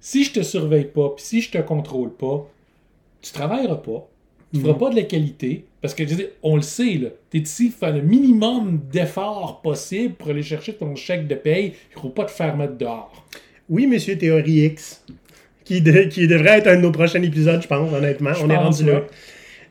si 0.00 0.24
je 0.24 0.32
te 0.32 0.42
surveille 0.42 0.86
pas, 0.86 1.10
puis 1.10 1.24
si 1.24 1.40
je 1.40 1.52
te 1.52 1.58
contrôle 1.58 2.12
pas, 2.16 2.50
tu 3.20 3.30
travailleras 3.30 3.76
pas, 3.76 4.08
tu 4.52 4.58
ne 4.58 4.62
feras 4.62 4.78
pas 4.78 4.90
de 4.90 4.96
la 4.96 5.02
qualité. 5.02 5.64
Parce 5.80 5.94
que, 5.94 6.06
je 6.06 6.14
dis, 6.14 6.26
on 6.42 6.56
le 6.56 6.62
sait, 6.62 7.00
tu 7.30 7.38
es 7.38 7.40
ici 7.40 7.70
faire 7.70 7.92
le 7.92 8.02
minimum 8.02 8.80
d'efforts 8.92 9.60
possible 9.62 10.14
pour 10.14 10.28
aller 10.28 10.42
chercher 10.42 10.74
ton 10.74 10.94
chèque 10.94 11.26
de 11.26 11.34
paye. 11.34 11.72
Il 11.92 11.96
ne 11.96 12.02
faut 12.02 12.10
pas 12.10 12.24
te 12.24 12.30
faire 12.30 12.56
mettre 12.56 12.76
dehors. 12.76 13.26
Oui, 13.68 13.86
monsieur 13.86 14.16
Théorie 14.16 14.66
X, 14.66 15.04
qui, 15.64 15.82
qui 16.10 16.26
devrait 16.28 16.58
être 16.58 16.68
un 16.68 16.76
de 16.76 16.82
nos 16.82 16.92
prochains 16.92 17.22
épisodes, 17.22 17.60
je 17.62 17.66
pense, 17.66 17.92
honnêtement. 17.92 18.30
on 18.42 18.50
est 18.50 18.56
rendu 18.56 18.84
là. 18.84 19.02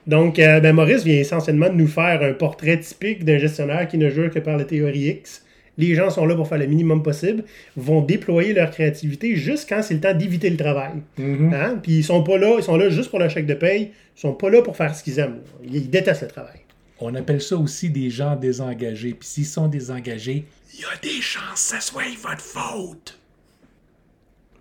Donc, 0.08 0.40
euh, 0.40 0.60
ben, 0.60 0.74
Maurice 0.74 1.04
vient 1.04 1.20
essentiellement 1.20 1.70
de 1.70 1.76
nous 1.76 1.88
faire 1.88 2.22
un 2.24 2.34
portrait 2.34 2.80
typique 2.80 3.24
d'un 3.24 3.38
gestionnaire 3.38 3.88
qui 3.88 3.98
ne 3.98 4.10
jure 4.10 4.32
que 4.32 4.40
par 4.40 4.58
la 4.58 4.66
théorie 4.66 5.10
X. 5.10 5.46
Les 5.82 5.96
gens 5.96 6.12
sont 6.12 6.28
là 6.28 6.36
pour 6.36 6.48
faire 6.48 6.60
le 6.60 6.68
minimum 6.68 7.02
possible, 7.02 7.44
vont 7.76 8.02
déployer 8.02 8.54
leur 8.54 8.70
créativité 8.70 9.36
juste 9.36 9.68
quand 9.68 9.82
c'est 9.82 9.96
le 9.96 10.00
temps 10.00 10.14
d'éviter 10.14 10.50
le 10.52 10.58
travail. 10.58 11.02
Mm-hmm. 11.20 11.54
Hein? 11.56 11.80
Puis 11.82 11.94
ils 11.94 12.04
sont 12.04 12.24
pas 12.24 12.38
là, 12.38 12.56
ils 12.58 12.64
sont 12.64 12.78
là 12.78 12.90
juste 12.90 13.10
pour 13.10 13.18
le 13.18 13.28
chèque 13.30 13.48
de 13.48 13.56
paye, 13.56 13.92
ils 14.16 14.20
sont 14.20 14.34
pas 14.34 14.52
là 14.52 14.62
pour 14.62 14.78
faire 14.78 14.96
ce 14.96 15.04
qu'ils 15.04 15.18
aiment. 15.18 15.42
Ils 15.64 15.90
détestent 15.90 16.22
le 16.22 16.28
travail. 16.28 16.60
On 17.00 17.16
appelle 17.16 17.42
ça 17.42 17.58
aussi 17.58 17.90
des 17.90 18.12
gens 18.12 18.36
désengagés. 18.36 19.16
Puis 19.16 19.28
s'ils 19.28 19.46
sont 19.48 19.68
désengagés, 19.68 20.46
il 20.76 20.82
y 20.82 20.84
a 20.84 20.98
des 21.02 21.20
chances 21.20 21.72
que 21.72 21.82
ce 21.82 21.88
soit 21.88 22.04
votre 22.22 22.42
faute. 22.42 23.20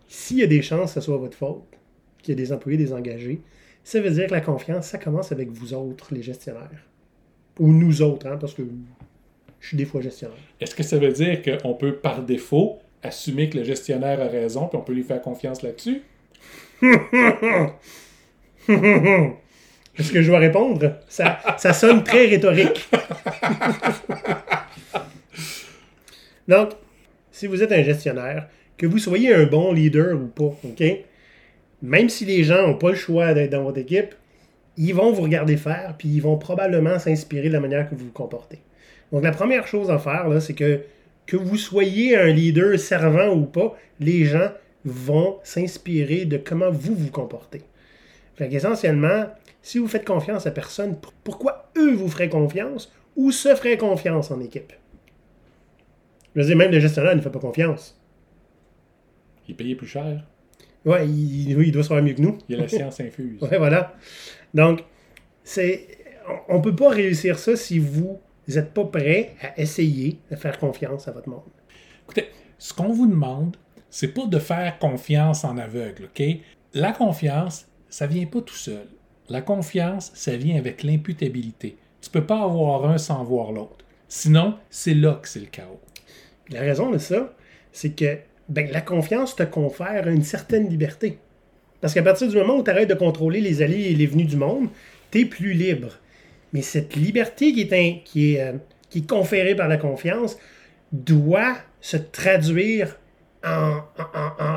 S'il 0.09 0.39
y 0.39 0.43
a 0.43 0.47
des 0.47 0.63
chances 0.63 0.95
que 0.95 1.01
ce 1.01 1.05
soit 1.05 1.19
votre 1.19 1.37
faute, 1.37 1.65
qu'il 2.23 2.33
y 2.33 2.33
ait 2.33 2.43
des 2.43 2.51
employés 2.51 2.79
désengagés, 2.79 3.43
ça 3.85 4.01
veut 4.01 4.11
dire 4.11 4.27
que 4.27 4.33
la 4.33 4.41
confiance, 4.41 4.87
ça 4.87 4.97
commence 4.97 5.33
avec 5.33 5.51
vous 5.51 5.75
autres, 5.75 6.15
les 6.15 6.23
gestionnaires. 6.23 6.87
Ou 7.59 7.71
nous 7.73 8.01
autres, 8.01 8.27
hein, 8.27 8.39
parce 8.41 8.55
que 8.55 8.63
je 9.61 9.69
suis 9.69 9.77
des 9.77 9.85
fois 9.85 10.01
gestionnaire. 10.01 10.39
Est-ce 10.61 10.75
que 10.75 10.83
ça 10.83 10.99
veut 10.99 11.13
dire 11.13 11.43
qu'on 11.43 11.75
peut, 11.75 11.95
par 11.97 12.23
défaut, 12.23 12.79
assumer 13.03 13.49
que 13.49 13.59
le 13.59 13.65
gestionnaire 13.65 14.21
a 14.21 14.27
raison, 14.27 14.67
puis 14.67 14.79
on 14.79 14.83
peut 14.83 14.93
lui 14.93 15.05
faire 15.05 15.21
confiance 15.23 15.63
là-dessus? 15.63 16.03
Est-ce 19.99 20.13
que 20.13 20.23
je 20.23 20.29
dois 20.29 20.39
répondre? 20.39 20.99
Ça, 21.09 21.39
ça 21.59 21.73
sonne 21.73 22.03
très 22.05 22.27
rhétorique. 22.27 22.89
Donc, 26.49 26.71
si 27.31 27.47
vous 27.47 27.63
êtes 27.63 27.73
un 27.73 27.83
gestionnaire, 27.83 28.49
que 28.77 28.87
vous 28.87 28.99
soyez 28.99 29.35
un 29.35 29.45
bon 29.45 29.73
leader 29.73 30.15
ou 30.15 30.27
pas, 30.27 30.57
OK? 30.65 30.83
Même 31.83 32.09
si 32.09 32.25
les 32.25 32.45
gens 32.45 32.67
n'ont 32.67 32.79
pas 32.79 32.91
le 32.91 32.97
choix 32.97 33.35
d'être 33.35 33.51
dans 33.51 33.63
votre 33.63 33.79
équipe, 33.79 34.15
ils 34.77 34.95
vont 34.95 35.13
vous 35.13 35.23
regarder 35.23 35.57
faire, 35.59 35.95
puis 35.99 36.09
ils 36.09 36.23
vont 36.23 36.39
probablement 36.39 36.99
s'inspirer 36.99 37.49
de 37.49 37.53
la 37.53 37.61
manière 37.61 37.89
que 37.89 37.95
vous 37.95 38.07
vous 38.07 38.13
comportez. 38.13 38.59
Donc, 39.13 39.25
la 39.25 39.33
première 39.33 39.67
chose 39.67 39.91
à 39.91 39.99
faire, 39.99 40.41
c'est 40.41 40.55
que 40.55 40.81
que 41.31 41.37
vous 41.37 41.57
soyez 41.57 42.17
un 42.17 42.27
leader 42.27 42.77
servant 42.77 43.33
ou 43.33 43.45
pas, 43.45 43.77
les 44.01 44.25
gens 44.25 44.51
vont 44.85 45.39
s'inspirer 45.45 46.25
de 46.25 46.37
comment 46.37 46.73
vous 46.73 46.95
vous 46.95 47.11
comportez. 47.11 47.63
Fait 48.35 48.49
qu'essentiellement, 48.49 49.27
si 49.63 49.79
vous 49.79 49.87
faites 49.87 50.05
confiance 50.05 50.49
à 50.49 50.51
personne, 50.51 50.97
pourquoi 51.23 51.71
eux 51.77 51.95
vous 51.95 52.09
feraient 52.09 52.29
confiance 52.29 52.93
ou 53.15 53.31
se 53.31 53.55
feraient 53.55 53.77
confiance 53.77 54.33
en 54.33 54.41
équipe? 54.41 54.73
Je 56.35 56.41
veux 56.41 56.47
dire, 56.47 56.57
même 56.57 56.73
le 56.73 56.81
gestionnaire 56.81 57.15
ne 57.15 57.21
fait 57.21 57.31
pas 57.31 57.39
confiance. 57.39 58.01
Il 59.49 59.55
paye 59.55 59.77
plus 59.77 59.87
cher. 59.87 60.25
Ouais, 60.85 61.07
il, 61.07 61.55
oui, 61.57 61.69
il 61.69 61.73
doit 61.73 61.85
faire 61.85 62.03
mieux 62.03 62.15
que 62.15 62.23
nous. 62.23 62.39
Il 62.49 62.57
y 62.57 62.59
a 62.59 62.63
la 62.63 62.69
science 62.69 62.99
infuse. 62.99 63.41
ouais, 63.43 63.59
voilà. 63.59 63.95
Donc, 64.53 64.83
c'est, 65.45 65.87
on 66.49 66.59
ne 66.59 66.63
peut 66.63 66.75
pas 66.75 66.91
réussir 66.91 67.39
ça 67.39 67.55
si 67.55 67.79
vous 67.79 68.21
vous 68.51 68.57
n'êtes 68.57 68.75
pas 68.75 68.85
prêt 68.85 69.35
à 69.41 69.61
essayer 69.61 70.19
de 70.31 70.37
faire 70.37 70.59
confiance 70.59 71.07
à 71.07 71.13
votre 71.13 71.29
monde. 71.29 71.43
Écoutez, 72.05 72.29
ce 72.59 72.75
qu'on 72.75 72.93
vous 72.93 73.07
demande, 73.07 73.57
c'est 73.91 74.13
pas 74.13 74.27
de 74.27 74.39
faire 74.39 74.79
confiance 74.79 75.45
en 75.45 75.57
aveugle, 75.57 76.07
OK? 76.07 76.23
La 76.75 76.93
confiance, 76.93 77.67
ça 77.89 78.07
vient 78.07 78.27
pas 78.27 78.41
tout 78.41 78.55
seul. 78.55 78.87
La 79.29 79.41
confiance, 79.41 80.11
ça 80.15 80.37
vient 80.37 80.57
avec 80.57 80.83
l'imputabilité. 80.83 81.77
Tu 82.01 82.11
peux 82.11 82.25
pas 82.25 82.43
avoir 82.43 82.87
un 82.87 82.99
sans 82.99 83.23
voir 83.23 83.53
l'autre. 83.53 83.85
Sinon, 84.09 84.57
c'est 84.69 84.95
là 84.95 85.21
que 85.23 85.29
c'est 85.29 85.41
le 85.41 85.47
chaos. 85.47 85.81
La 86.49 86.61
raison 86.61 86.91
de 86.91 86.99
ça, 86.99 87.33
c'est 87.71 87.95
que 87.95 88.19
ben, 88.49 88.69
la 88.73 88.81
confiance 88.81 89.37
te 89.37 89.45
confère 89.45 90.09
une 90.09 90.25
certaine 90.25 90.69
liberté. 90.69 91.19
Parce 91.81 91.95
qu'à 91.95 92.03
partir 92.03 92.29
du 92.29 92.37
moment 92.37 92.57
où 92.57 92.65
tu 92.65 92.71
arrêtes 92.71 92.91
de 92.91 92.95
contrôler 92.95 93.41
les 93.41 93.63
allées 93.63 93.85
et 93.85 93.95
les 93.95 94.07
venues 94.07 94.25
du 94.25 94.37
monde, 94.37 94.69
tu 95.13 95.21
es 95.21 95.25
plus 95.25 95.53
libre. 95.53 96.01
Mais 96.53 96.63
cette 96.63 96.97
liberté 96.97 97.53
qui 97.53 97.61
est, 97.63 98.03
qui 98.05 98.35
est, 98.35 98.41
euh, 98.41 98.53
qui 98.89 98.99
est 98.99 99.09
conférée 99.09 99.55
par 99.55 99.69
la 99.69 99.77
confiance 99.77 100.37
doit 100.93 101.57
se 101.81 101.97
traduire 101.97 102.99
en, 103.45 103.81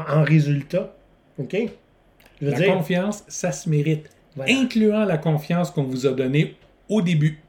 en, 0.09 0.23
résultat. 0.23 0.95
OK? 1.37 1.55
Je 2.41 2.45
veux 2.45 2.51
La 2.51 2.57
dire, 2.57 2.73
confiance, 2.73 3.23
ça 3.27 3.51
se 3.51 3.69
mérite. 3.69 4.09
Voilà. 4.35 4.51
Incluant 4.53 5.05
la 5.05 5.17
confiance 5.17 5.71
qu'on 5.71 5.83
vous 5.83 6.07
a 6.07 6.11
donnée 6.11 6.55
au 6.89 7.01
début. 7.01 7.39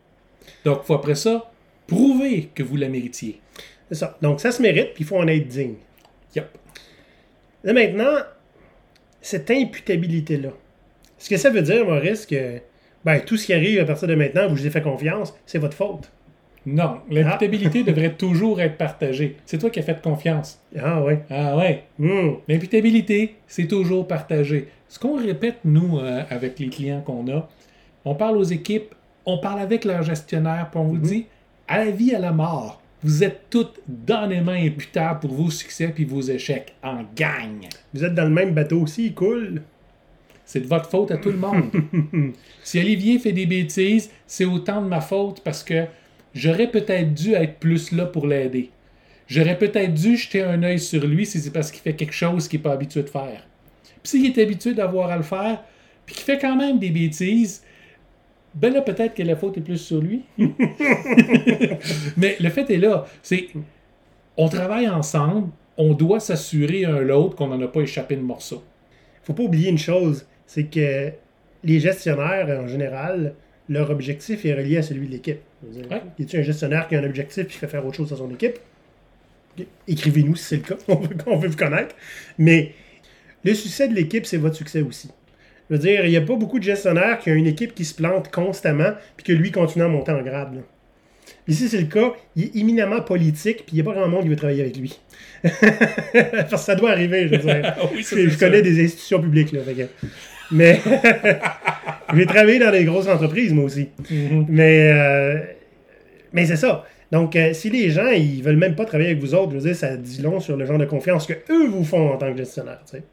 Donc, 0.65 0.83
faut 0.85 0.95
après 0.95 1.15
ça, 1.15 1.51
prouver 1.87 2.51
que 2.55 2.63
vous 2.63 2.77
la 2.77 2.89
méritiez. 2.89 3.41
c'est 3.89 3.97
ça. 3.97 4.19
Donc, 4.21 4.41
ça 4.41 4.53
se 4.53 4.61
mérite, 4.61 4.95
puis 4.95 5.05
il 5.05 5.07
faut 5.07 5.17
en 5.17 5.27
être 5.27 5.49
digne. 5.49 5.77
Yep. 6.37 6.49
Là, 7.65 7.73
maintenant, 7.73 8.15
cette 9.23 9.51
imputabilité-là. 9.51 10.51
Ce 11.19 11.31
que 11.31 11.39
ça 11.39 11.49
veut 11.49 11.63
dire, 11.63 11.87
Maurice, 11.87 12.27
que 12.27 12.61
ben, 13.05 13.21
tout 13.21 13.37
ce 13.37 13.47
qui 13.47 13.53
arrive 13.53 13.81
à 13.81 13.85
partir 13.85 14.09
de 14.09 14.15
maintenant, 14.15 14.49
vous 14.49 14.57
vous 14.57 14.67
ai 14.67 14.71
fait 14.71 14.83
confiance, 14.83 15.35
c'est 15.47 15.59
votre 15.59 15.77
faute. 15.77 16.11
Non, 16.67 17.01
l'imputabilité 17.11 17.83
devrait 17.85 18.15
toujours 18.15 18.61
être 18.61 18.79
partagée. 18.79 19.37
C'est 19.45 19.59
toi 19.59 19.71
qui 19.71 19.81
as 19.81 19.83
fait 19.83 20.01
confiance. 20.01 20.63
Ah, 20.79 21.03
ouais. 21.03 21.21
Ah 21.29 21.57
ouais. 21.57 21.85
Hmm. 21.99 22.37
L'imputabilité, 22.49 23.37
c'est 23.47 23.67
toujours 23.67 24.09
partagé. 24.09 24.69
Ce 24.89 24.99
qu'on 24.99 25.17
répète, 25.17 25.59
nous, 25.65 25.99
euh, 25.99 26.23
avec 26.31 26.59
les 26.59 26.69
clients 26.69 27.03
qu'on 27.03 27.29
a, 27.31 27.49
on 28.05 28.15
parle 28.15 28.39
aux 28.39 28.45
équipes, 28.45 28.95
on 29.27 29.39
parle 29.39 29.61
avec 29.61 29.85
leur 29.85 30.03
gestionnaire, 30.03 30.69
puis 30.71 30.81
on 30.81 30.85
vous 30.85 30.99
dit, 30.99 31.27
à 31.69 31.85
la 31.85 31.91
vie, 31.91 32.15
à 32.15 32.19
la 32.19 32.33
mort, 32.33 32.81
vous 33.03 33.23
êtes 33.23 33.51
toutes 33.51 33.81
mains 34.09 34.67
imputables 34.67 35.21
pour 35.21 35.33
vos 35.33 35.51
succès 35.51 35.89
puis 35.89 36.07
vos 36.07 36.23
échecs 36.23 36.75
en 36.83 37.05
gagne. 37.15 37.69
Vous 37.93 38.05
êtes 38.05 38.15
dans 38.15 38.25
le 38.25 38.31
même 38.31 38.55
bateau 38.55 38.81
aussi, 38.81 39.07
il 39.07 39.15
coule. 39.15 39.63
C'est 40.45 40.61
de 40.61 40.67
votre 40.67 40.91
faute 40.91 41.11
à 41.11 41.17
tout 41.17 41.31
le 41.31 41.39
monde. 41.39 41.71
si 42.63 42.79
Olivier 42.79 43.19
fait 43.19 43.33
des 43.33 43.47
bêtises, 43.47 44.11
c'est 44.27 44.45
autant 44.45 44.83
de 44.83 44.89
ma 44.89 45.01
faute 45.01 45.41
parce 45.43 45.65
que 45.65 45.85
j'aurais 46.35 46.71
peut-être 46.71 47.15
dû 47.15 47.33
être 47.33 47.59
plus 47.59 47.93
là 47.93 48.07
pour 48.07 48.27
l'aider. 48.27 48.71
J'aurais 49.27 49.57
peut-être 49.57 49.95
dû 49.95 50.17
jeter 50.17 50.43
un 50.43 50.63
œil 50.63 50.79
sur 50.79 51.07
lui 51.07 51.25
si 51.25 51.41
c'est 51.41 51.51
parce 51.51 51.71
qu'il 51.71 51.81
fait 51.81 51.95
quelque 51.95 52.13
chose 52.13 52.47
qu'il 52.47 52.61
n'est 52.61 52.65
pas 52.65 52.73
habitué 52.73 53.03
de 53.03 53.09
faire. 53.09 53.47
Puis 54.03 54.11
s'il 54.11 54.27
est 54.27 54.43
habitué 54.43 54.75
d'avoir 54.75 55.11
à 55.11 55.17
le 55.17 55.23
faire, 55.23 55.63
puis 56.05 56.15
qu'il 56.15 56.25
fait 56.25 56.39
quand 56.39 56.57
même 56.57 56.79
des 56.79 56.91
bêtises, 56.91 57.63
ben 58.55 58.73
là, 58.73 58.83
peut-être 58.83 59.15
que 59.15 59.23
la 59.23 59.35
faute 59.35 59.57
est 59.59 59.63
plus 59.63 59.79
sur 59.79 60.01
lui. 60.01 60.23
Mais 62.17 62.37
le 62.39 62.51
fait 62.51 62.71
est 62.71 62.77
là, 62.77 63.07
c'est 63.23 63.49
on 64.37 64.49
travaille 64.49 64.89
ensemble, 64.89 65.49
on 65.77 65.95
doit 65.95 66.21
s'assurer 66.21 66.85
un 66.85 67.01
l'autre 67.01 67.35
qu'on 67.35 67.49
n'en 67.49 67.61
a 67.63 67.69
pas 67.69 67.81
échappé 67.81 68.17
de 68.17 68.23
morceau. 68.23 68.63
faut 69.23 69.33
pas 69.33 69.43
oublier 69.43 69.71
une 69.71 69.79
chose, 69.79 70.27
c'est 70.47 70.65
que 70.65 71.11
les 71.63 71.81
gestionnaires, 71.81 72.49
en 72.61 72.67
général, 72.69 73.35
leur 73.69 73.91
objectif 73.91 74.45
est 74.45 74.55
relié 74.55 74.77
à 74.79 74.83
celui 74.83 75.07
de 75.07 75.13
l'équipe. 75.13 75.41
Ouais. 75.63 76.03
Y 76.19 76.23
a-t-il 76.25 76.41
un 76.41 76.43
gestionnaire 76.43 76.87
qui 76.89 76.97
a 76.97 77.01
un 77.01 77.05
objectif 77.05 77.45
et 77.45 77.47
qui 77.47 77.57
fait 77.57 77.67
faire 77.69 77.85
autre 77.87 77.97
chose 77.97 78.13
à 78.13 78.17
son 78.17 78.31
équipe? 78.31 78.59
Écrivez-nous 79.89 80.37
si 80.37 80.45
c'est 80.45 80.57
le 80.57 80.63
cas, 80.63 80.75
on 80.89 80.97
veut, 80.97 81.17
on 81.27 81.37
veut 81.37 81.49
vous 81.49 81.57
connaître. 81.57 81.95
Mais 82.39 82.73
le 83.45 83.55
succès 83.55 83.89
de 83.89 83.95
l'équipe, 83.95 84.27
c'est 84.27 84.37
votre 84.37 84.57
succès 84.57 84.83
aussi. 84.83 85.11
Je 85.71 85.77
veux 85.77 85.81
dire, 85.81 86.05
il 86.05 86.11
n'y 86.11 86.17
a 86.17 86.21
pas 86.21 86.37
beaucoup 86.37 86.59
de 86.59 86.65
gestionnaires 86.65 87.19
qui 87.19 87.31
ont 87.31 87.35
une 87.35 87.47
équipe 87.47 87.75
qui 87.75 87.85
se 87.87 87.95
plante 87.95 88.31
constamment 88.31 88.91
puis 89.17 89.25
que 89.25 89.33
lui 89.33 89.51
continue 89.51 89.85
à 89.85 89.89
monter 89.89 90.13
en 90.13 90.23
grade. 90.23 90.57
là. 90.57 90.61
Ici, 91.49 91.69
c'est 91.69 91.81
le 91.81 91.87
cas. 91.87 92.13
Il 92.37 92.45
est 92.45 92.57
éminemment 92.57 93.01
politique, 93.01 93.59
puis 93.67 93.69
il 93.73 93.75
n'y 93.77 93.81
a 93.81 93.85
pas 93.85 93.93
grand 93.99 94.09
monde 94.09 94.23
qui 94.25 94.29
veut 94.29 94.37
travailler 94.37 94.63
avec 94.63 94.77
lui. 94.77 94.99
Parce 95.43 96.51
que 96.51 96.57
ça 96.59 96.75
doit 96.75 96.91
arriver, 96.91 97.29
je 97.29 97.37
veux 97.37 97.39
dire. 97.39 97.75
Oui, 97.95 98.03
je 98.07 98.29
je 98.29 98.39
connais 98.39 98.61
des 98.61 98.83
institutions 98.85 99.21
publiques, 99.23 99.53
là. 99.53 99.61
fait 99.63 99.75
que- 99.75 100.07
Mais 100.51 100.81
j'ai 102.15 102.27
travaillé 102.27 102.59
dans 102.59 102.71
des 102.71 102.85
grosses 102.85 103.09
entreprises, 103.09 103.53
moi 103.53 103.65
aussi. 103.65 103.89
Mhm. 104.11 104.47
Mais, 104.49 104.91
euh, 104.93 105.41
mais 106.33 106.47
c'est 106.47 106.57
ça. 106.57 106.85
Donc, 107.13 107.37
euh, 107.37 107.53
si 107.53 107.71
les 107.71 107.91
gens, 107.91 108.09
ils 108.09 108.43
veulent 108.43 108.57
même 108.57 108.75
pas 108.75 108.85
travailler 108.85 109.11
avec 109.11 109.23
vous 109.23 109.35
autres, 109.35 109.53
je 109.53 109.57
veux 109.57 109.63
dire, 109.63 109.77
ça 109.77 109.97
dit 109.97 110.21
long 110.21 110.41
sur 110.41 110.57
le 110.57 110.65
genre 110.65 110.79
de 110.79 110.85
confiance 110.85 111.27
que 111.27 111.35
eux 111.51 111.69
vous 111.69 111.85
font 111.85 112.13
en 112.13 112.17
tant 112.17 112.31
que 112.33 112.39
gestionnaire. 112.39 112.81
tu 112.85 112.97
sais. 112.97 113.05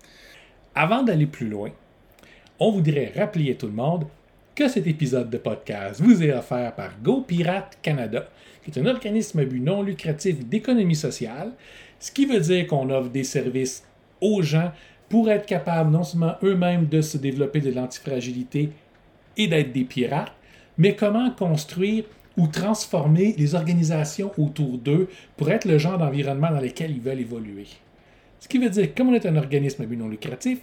Avant 0.73 1.03
d'aller 1.03 1.25
plus 1.25 1.47
loin, 1.47 1.69
on 2.59 2.71
voudrait 2.71 3.11
rappeler 3.15 3.51
à 3.51 3.55
tout 3.55 3.67
le 3.67 3.73
monde 3.73 4.05
que 4.55 4.67
cet 4.67 4.87
épisode 4.87 5.29
de 5.29 5.37
podcast 5.37 6.01
vous 6.01 6.23
est 6.23 6.33
offert 6.33 6.73
par 6.73 6.91
GoPirate 7.01 7.77
Canada, 7.81 8.27
qui 8.63 8.71
est 8.71 8.81
un 8.81 8.85
organisme 8.85 9.39
à 9.39 9.45
but 9.45 9.59
non 9.59 9.83
lucratif 9.83 10.45
d'économie 10.45 10.95
sociale, 10.95 11.51
ce 11.99 12.11
qui 12.11 12.25
veut 12.25 12.39
dire 12.39 12.67
qu'on 12.67 12.89
offre 12.89 13.09
des 13.09 13.23
services 13.23 13.83
aux 14.19 14.41
gens 14.41 14.71
pour 15.11 15.29
être 15.29 15.45
capables 15.45 15.91
non 15.91 16.03
seulement 16.03 16.35
eux-mêmes 16.41 16.87
de 16.87 17.01
se 17.01 17.17
développer 17.17 17.59
de 17.59 17.69
l'antifragilité 17.69 18.69
et 19.35 19.47
d'être 19.47 19.73
des 19.73 19.83
pirates, 19.83 20.31
mais 20.77 20.95
comment 20.95 21.29
construire 21.31 22.05
ou 22.37 22.47
transformer 22.47 23.35
les 23.37 23.53
organisations 23.53 24.31
autour 24.37 24.77
d'eux 24.77 25.09
pour 25.35 25.51
être 25.51 25.65
le 25.65 25.77
genre 25.77 25.97
d'environnement 25.97 26.49
dans 26.49 26.61
lequel 26.61 26.91
ils 26.91 27.01
veulent 27.01 27.19
évoluer. 27.19 27.67
Ce 28.39 28.47
qui 28.47 28.57
veut 28.57 28.69
dire 28.69 28.95
comme 28.95 29.09
on 29.09 29.13
est 29.13 29.25
un 29.25 29.35
organisme 29.35 29.83
à 29.83 29.85
non 29.85 30.07
lucratif, 30.07 30.59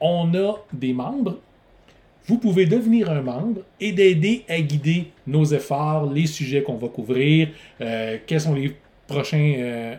on 0.00 0.32
a 0.34 0.54
des 0.72 0.92
membres. 0.92 1.40
Vous 2.26 2.38
pouvez 2.38 2.66
devenir 2.66 3.10
un 3.10 3.22
membre 3.22 3.62
et 3.80 3.90
d'aider 3.90 4.44
à 4.48 4.60
guider 4.60 5.10
nos 5.26 5.44
efforts, 5.44 6.12
les 6.12 6.26
sujets 6.26 6.62
qu'on 6.62 6.76
va 6.76 6.86
couvrir, 6.86 7.48
euh, 7.80 8.18
quels 8.24 8.40
sont 8.40 8.54
les 8.54 8.76
prochains, 9.08 9.54
euh, 9.58 9.96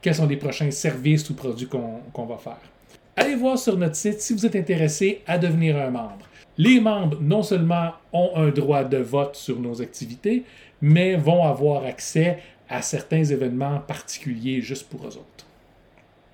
quels 0.00 0.14
sont 0.14 0.26
les 0.26 0.38
prochains 0.38 0.70
services 0.70 1.28
ou 1.28 1.34
produits 1.34 1.68
qu'on 1.68 2.24
va 2.24 2.38
faire. 2.38 2.72
Allez 3.16 3.34
voir 3.34 3.58
sur 3.58 3.76
notre 3.76 3.96
site 3.96 4.20
si 4.20 4.32
vous 4.32 4.46
êtes 4.46 4.56
intéressé 4.56 5.20
à 5.26 5.38
devenir 5.38 5.76
un 5.76 5.90
membre. 5.90 6.26
Les 6.56 6.80
membres, 6.80 7.18
non 7.20 7.42
seulement 7.42 7.92
ont 8.12 8.30
un 8.36 8.48
droit 8.48 8.84
de 8.84 8.96
vote 8.96 9.36
sur 9.36 9.60
nos 9.60 9.82
activités, 9.82 10.44
mais 10.80 11.16
vont 11.16 11.44
avoir 11.44 11.84
accès 11.84 12.38
à 12.68 12.80
certains 12.80 13.24
événements 13.24 13.80
particuliers 13.80 14.62
juste 14.62 14.88
pour 14.88 15.02
eux 15.06 15.16
autres. 15.16 15.46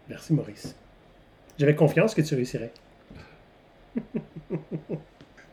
Merci, 0.08 0.32
Maurice. 0.32 0.76
J'avais 1.58 1.74
confiance 1.74 2.14
que 2.14 2.22
tu 2.22 2.34
réussirais. 2.34 2.70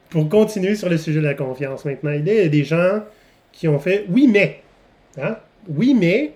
Pour 0.10 0.30
continuer 0.30 0.76
sur 0.76 0.88
le 0.88 0.98
sujet 0.98 1.20
de 1.20 1.26
la 1.26 1.34
confiance 1.34 1.84
maintenant, 1.84 2.12
il 2.12 2.26
y 2.26 2.40
a 2.40 2.48
des 2.48 2.64
gens 2.64 3.02
qui 3.52 3.68
ont 3.68 3.80
fait 3.80 4.06
oui, 4.10 4.28
mais. 4.28 4.62
Hein? 5.18 5.38
Oui, 5.68 5.96
mais. 5.96 6.34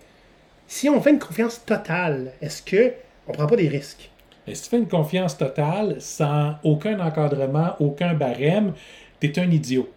Si 0.68 0.90
on 0.90 1.00
fait 1.00 1.12
une 1.12 1.20
confiance 1.20 1.64
totale, 1.64 2.34
est-ce 2.42 2.62
que 2.64 2.94
on 3.28 3.32
prend 3.32 3.48
pas 3.48 3.56
des 3.56 3.68
risques? 3.68 4.10
Mais 4.50 4.56
si 4.56 4.64
tu 4.64 4.70
fais 4.72 4.78
une 4.78 4.88
confiance 4.88 5.38
totale, 5.38 5.98
sans 6.00 6.56
aucun 6.64 7.00
encadrement, 7.00 7.76
aucun 7.80 8.16
barème, 8.16 8.74
t'es 9.20 9.38
un 9.40 9.52
idiot. 9.52 9.88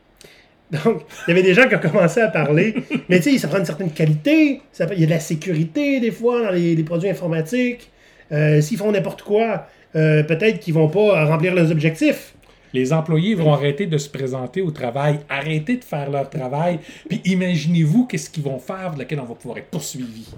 Donc, 0.71 1.05
il 1.27 1.29
y 1.29 1.31
avait 1.31 1.43
des 1.43 1.55
gens 1.55 1.67
qui 1.67 1.75
ont 1.75 1.79
commencé 1.79 2.21
à 2.21 2.29
parler, 2.29 2.75
mais 3.09 3.17
tu 3.21 3.31
sais, 3.31 3.39
ça 3.39 3.49
prend 3.49 3.61
une 3.61 3.65
certaine 3.65 3.91
qualité, 3.91 4.61
ça 4.71 4.87
il 4.93 5.01
y 5.01 5.05
a 5.05 5.07
de 5.07 5.11
la 5.11 5.21
sécurité 5.21 6.01
des 6.01 6.11
fois 6.11 6.43
dans 6.43 6.51
les, 6.51 6.75
les 6.75 6.83
produits 6.83 7.09
informatiques. 7.09 7.91
Euh, 8.31 8.61
S'ils 8.61 8.77
font 8.77 8.93
n'importe 8.93 9.23
quoi, 9.23 9.69
euh, 9.97 10.23
peut-être 10.23 10.61
qu'ils 10.61 10.75
vont 10.75 10.89
pas 10.89 11.25
remplir 11.25 11.55
leurs 11.55 11.71
objectifs. 11.71 12.35
Les 12.75 12.93
employés 12.93 13.35
vont 13.35 13.55
arrêter 13.55 13.87
de 13.87 13.97
se 13.97 14.11
présenter 14.11 14.61
au 14.61 14.71
travail, 14.71 15.21
arrêter 15.31 15.79
de 15.79 15.85
faire 15.85 16.11
leur 16.11 16.29
travail, 16.29 16.79
puis 17.09 17.23
imaginez-vous 17.25 18.07
qu'est-ce 18.07 18.29
qu'ils 18.29 18.45
vont 18.45 18.59
faire 18.59 18.93
de 18.93 18.99
laquelle 18.99 19.21
on 19.21 19.25
va 19.25 19.35
pouvoir 19.35 19.57
être 19.57 19.69
poursuivi. 19.69 20.29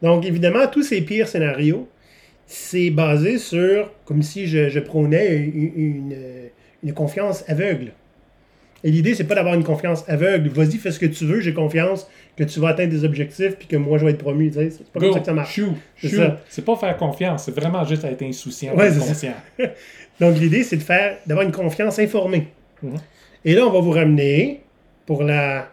Donc, 0.00 0.24
évidemment, 0.24 0.66
tous 0.66 0.82
ces 0.82 1.02
pires 1.02 1.28
scénarios, 1.28 1.88
c'est 2.46 2.90
basé 2.90 3.38
sur, 3.38 3.90
comme 4.04 4.22
si 4.22 4.46
je, 4.46 4.68
je 4.68 4.80
prônais 4.80 5.36
une, 5.36 5.72
une, 5.76 6.16
une 6.84 6.92
confiance 6.94 7.44
aveugle. 7.48 7.92
Et 8.84 8.90
l'idée, 8.90 9.14
c'est 9.14 9.24
pas 9.24 9.36
d'avoir 9.36 9.54
une 9.54 9.62
confiance 9.62 10.04
aveugle. 10.08 10.48
Vas-y, 10.48 10.76
fais 10.78 10.90
ce 10.90 10.98
que 10.98 11.06
tu 11.06 11.24
veux, 11.24 11.40
j'ai 11.40 11.54
confiance 11.54 12.08
que 12.36 12.42
tu 12.44 12.58
vas 12.58 12.70
atteindre 12.70 12.90
des 12.90 13.04
objectifs 13.04 13.54
puis 13.56 13.68
que 13.68 13.76
moi, 13.76 13.96
je 13.98 14.04
vais 14.04 14.10
être 14.10 14.18
promu. 14.18 14.48
tu 14.50 14.54
sais. 14.54 14.70
C'est 14.70 14.86
pas 14.90 14.98
comme 14.98 15.08
Go, 15.10 15.14
ça 15.14 15.20
que 15.20 15.26
ça 15.26 15.32
marche. 15.32 15.54
chou, 15.54 15.76
C'est 16.48 16.64
pas 16.64 16.76
faire 16.76 16.96
confiance, 16.96 17.44
c'est 17.44 17.54
vraiment 17.54 17.84
juste 17.84 18.04
être 18.04 18.22
insouciant, 18.22 18.74
Ouais, 18.74 18.88
conscient. 18.88 19.34
Donc, 20.20 20.36
l'idée, 20.38 20.62
c'est 20.64 20.76
de 20.76 20.82
faire, 20.82 21.18
d'avoir 21.26 21.46
une 21.46 21.52
confiance 21.52 21.98
informée. 22.00 22.48
Mhm. 22.82 22.94
Et 23.44 23.54
là, 23.54 23.66
on 23.66 23.70
va 23.70 23.80
vous 23.80 23.90
ramener 23.92 24.62
pour 25.06 25.22
la 25.22 25.68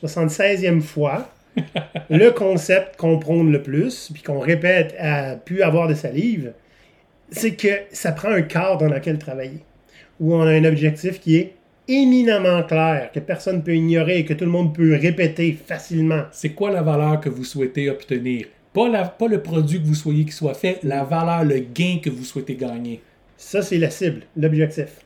76e 0.00 0.80
fois 0.80 1.28
le 2.10 2.30
concept 2.30 2.96
qu'on 2.96 3.18
prône 3.18 3.52
le 3.52 3.62
plus, 3.62 4.10
puis 4.12 4.22
qu'on 4.22 4.38
répète 4.38 4.94
à 4.98 5.36
plus 5.36 5.62
avoir 5.62 5.88
de 5.88 5.94
salive, 5.94 6.52
c'est 7.30 7.54
que 7.54 7.68
ça 7.92 8.12
prend 8.12 8.30
un 8.30 8.42
cadre 8.42 8.78
dans 8.78 8.94
lequel 8.94 9.18
travailler, 9.18 9.60
où 10.18 10.34
on 10.34 10.42
a 10.42 10.50
un 10.50 10.64
objectif 10.64 11.20
qui 11.20 11.36
est 11.36 11.54
éminemment 11.88 12.62
clair, 12.62 13.10
que 13.12 13.20
personne 13.20 13.56
ne 13.56 13.62
peut 13.62 13.74
ignorer 13.74 14.18
et 14.18 14.24
que 14.24 14.34
tout 14.34 14.44
le 14.44 14.50
monde 14.50 14.74
peut 14.74 14.94
répéter 14.96 15.52
facilement. 15.66 16.22
C'est 16.32 16.50
quoi 16.50 16.70
la 16.70 16.82
valeur 16.82 17.20
que 17.20 17.28
vous 17.28 17.44
souhaitez 17.44 17.90
obtenir? 17.90 18.46
Pas, 18.72 18.88
la- 18.88 19.04
pas 19.08 19.26
le 19.26 19.42
produit 19.42 19.80
que 19.80 19.86
vous 19.86 19.94
soyez 19.96 20.24
qui 20.24 20.32
soit 20.32 20.54
fait, 20.54 20.78
la 20.84 21.02
valeur, 21.02 21.44
le 21.44 21.58
gain 21.58 21.98
que 22.02 22.10
vous 22.10 22.24
souhaitez 22.24 22.54
gagner. 22.54 23.00
Ça, 23.36 23.62
c'est 23.62 23.78
la 23.78 23.90
cible, 23.90 24.22
l'objectif. 24.36 25.04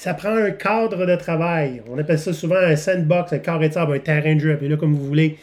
Ça 0.00 0.14
prend 0.14 0.34
un 0.34 0.52
cadre 0.52 1.04
de 1.04 1.14
travail. 1.14 1.82
On 1.86 1.98
appelle 1.98 2.18
ça 2.18 2.32
souvent 2.32 2.56
un 2.56 2.74
sandbox, 2.74 3.34
un 3.34 3.38
carré 3.38 3.68
de 3.68 3.74
sable, 3.74 3.96
un 3.96 3.98
terrain 3.98 4.34
de 4.34 4.40
jeu, 4.40 4.52
appelez-le 4.54 4.78
comme 4.78 4.94
vous 4.94 5.04
voulez, 5.04 5.36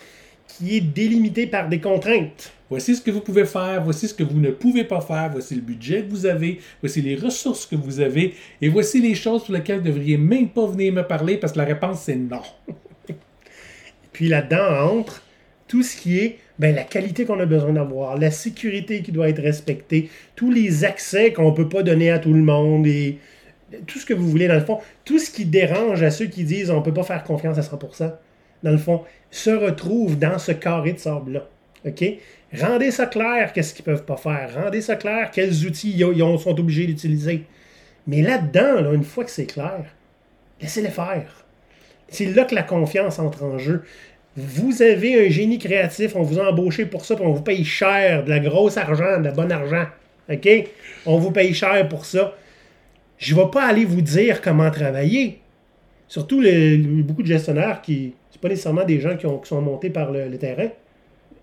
qui 0.48 0.78
est 0.78 0.82
délimité 0.82 1.46
par 1.46 1.70
des 1.70 1.80
contraintes. 1.80 2.52
Voici 2.68 2.96
ce 2.96 3.02
que 3.04 3.12
vous 3.12 3.22
pouvez 3.22 3.46
faire, 3.46 3.84
voici 3.84 4.08
ce 4.08 4.16
que 4.16 4.24
vous 4.24 4.40
ne 4.40 4.50
pouvez 4.50 4.84
pas 4.84 5.00
faire, 5.00 5.30
voici 5.32 5.54
le 5.54 5.62
budget 5.62 6.02
que 6.02 6.10
vous 6.10 6.26
avez, 6.26 6.60
voici 6.82 7.04
les 7.04 7.16
ressources 7.16 7.68
que 7.68 7.76
vous 7.76 8.00
avez, 8.00 8.34
et 8.60 8.70
voici 8.70 9.00
les 9.00 9.14
choses 9.14 9.44
sur 9.44 9.54
lesquelles 9.54 9.78
vous 9.78 9.90
ne 9.90 9.92
devriez 9.92 10.18
même 10.18 10.50
pas 10.50 10.66
venir 10.66 10.92
me 10.92 11.04
parler 11.04 11.38
parce 11.38 11.54
que 11.54 11.60
la 11.60 11.66
réponse 11.66 12.00
c'est 12.02 12.16
non. 12.16 12.42
Puis 14.12 14.28
là-dedans 14.28 14.98
entre 14.98 15.22
tout 15.68 15.84
ce 15.84 15.96
qui 15.96 16.18
est 16.18 16.40
ben, 16.58 16.74
la 16.74 16.84
qualité 16.84 17.26
qu'on 17.26 17.40
a 17.40 17.46
besoin 17.46 17.74
d'avoir, 17.74 18.18
la 18.18 18.32
sécurité 18.32 19.04
qui 19.04 19.12
doit 19.12 19.30
être 19.30 19.44
respectée, 19.44 20.10
tous 20.36 20.50
les 20.50 20.84
accès 20.84 21.32
qu'on 21.32 21.52
ne 21.52 21.56
peut 21.56 21.70
pas 21.70 21.84
donner 21.84 22.10
à 22.10 22.18
tout 22.18 22.34
le 22.34 22.42
monde 22.42 22.88
et 22.88 23.20
tout 23.86 24.00
ce 24.00 24.06
que 24.06 24.14
vous 24.14 24.30
voulez, 24.30 24.48
dans 24.48 24.56
le 24.56 24.66
fond, 24.66 24.80
tout 25.06 25.20
ce 25.20 25.30
qui 25.30 25.46
dérange 25.46 26.04
à 26.04 26.12
ceux 26.12 26.26
qui 26.26 26.44
disent 26.44 26.70
on 26.70 26.78
ne 26.78 26.84
peut 26.84 26.94
pas 26.94 27.04
faire 27.04 27.24
confiance 27.24 27.58
à 27.58 27.62
100%, 27.62 28.14
dans 28.64 28.72
le 28.72 28.78
fond, 28.78 29.04
se 29.30 29.50
retrouve 29.50 30.18
dans 30.18 30.40
ce 30.40 30.52
carré 30.52 30.94
de 30.94 31.00
sable-là. 31.00 31.48
Rendez 32.54 32.92
ça 32.92 33.06
clair, 33.06 33.52
qu'est-ce 33.54 33.74
qu'ils 33.74 33.84
ne 33.88 33.94
peuvent 33.94 34.06
pas 34.06 34.18
faire. 34.18 34.64
Rendez 34.64 34.82
ça 34.82 34.96
clair, 34.96 35.32
quels 35.32 35.66
outils 35.66 35.92
ils 35.92 36.40
sont 36.40 36.60
obligés 36.60 36.86
d'utiliser. 36.86 37.44
Mais 38.08 38.22
là-dedans, 38.22 38.94
une 38.94 39.04
fois 39.04 39.26
que 39.26 39.32
c'est 39.32 39.46
clair, 39.46 39.84
laissez-les 40.62 40.90
faire. 40.90 41.46
C'est 42.08 42.26
là 42.26 42.46
que 42.46 42.56
la 42.56 42.64
confiance 42.64 43.20
entre 43.20 43.44
en 43.44 43.58
jeu. 43.58 43.84
Vous 44.38 44.82
avez 44.82 45.28
un 45.28 45.30
génie 45.30 45.60
créatif, 45.60 46.16
on 46.16 46.22
vous 46.22 46.40
a 46.40 46.50
embauché 46.50 46.86
pour 46.86 47.04
ça, 47.06 47.16
puis 47.16 47.26
on 47.26 47.34
vous 47.34 47.42
paye 47.42 47.66
cher, 47.66 48.24
de 48.24 48.30
la 48.30 48.40
grosse 48.40 48.78
argent, 48.78 49.20
de 49.20 49.26
la 49.26 49.32
bonne 49.32 49.52
argent. 49.52 49.86
OK? 50.30 50.48
On 51.06 51.18
vous 51.18 51.32
paye 51.32 51.54
cher 51.54 51.88
pour 51.90 52.06
ça. 52.06 52.36
Je 53.18 53.34
ne 53.34 53.42
vais 53.42 53.48
pas 53.52 53.66
aller 53.66 53.86
vous 53.86 54.02
dire 54.02 54.42
comment 54.42 54.70
travailler. 54.70 55.40
Surtout 56.08 56.42
beaucoup 57.04 57.24
de 57.24 57.28
gestionnaires 57.28 57.82
qui. 57.82 58.14
C'est 58.32 58.42
pas 58.42 58.50
nécessairement 58.50 58.86
des 58.86 59.00
gens 59.00 59.18
qui, 59.18 59.26
ont, 59.26 59.44
sont 59.44 59.62
montés 59.62 59.90
par 59.90 60.12
le, 60.12 60.38
terrain. 60.38 60.70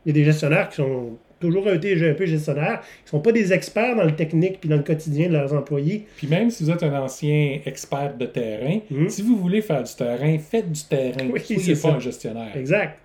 Il 0.04 0.08
y 0.08 0.10
a 0.10 0.12
des 0.12 0.24
gestionnaires 0.24 0.68
qui 0.68 0.76
sont 0.76 1.18
toujours 1.40 1.68
été 1.68 2.08
un 2.08 2.14
peu 2.14 2.24
gestionnaires, 2.24 2.80
qui 2.80 3.06
ne 3.06 3.10
sont 3.10 3.20
pas 3.20 3.32
des 3.32 3.52
experts 3.52 3.96
dans 3.96 4.04
le 4.04 4.14
technique 4.14 4.60
puis 4.60 4.68
dans 4.68 4.76
le 4.76 4.82
quotidien 4.82 5.28
de 5.28 5.32
leurs 5.32 5.52
employés. 5.52 6.06
Puis 6.16 6.26
même 6.26 6.50
si 6.50 6.64
vous 6.64 6.70
êtes 6.70 6.82
un 6.82 7.02
ancien 7.02 7.58
expert 7.66 8.16
de 8.16 8.26
terrain, 8.26 8.78
hmm. 8.90 9.08
si 9.08 9.22
vous 9.22 9.36
voulez 9.36 9.60
faire 9.60 9.82
du 9.82 9.94
terrain, 9.94 10.38
faites 10.38 10.70
du 10.70 10.82
terrain. 10.84 11.28
Oui, 11.30 11.40
c'est 11.40 11.80
pas 11.80 11.94
un 11.94 12.00
gestionnaire. 12.00 12.56
Exact. 12.56 12.98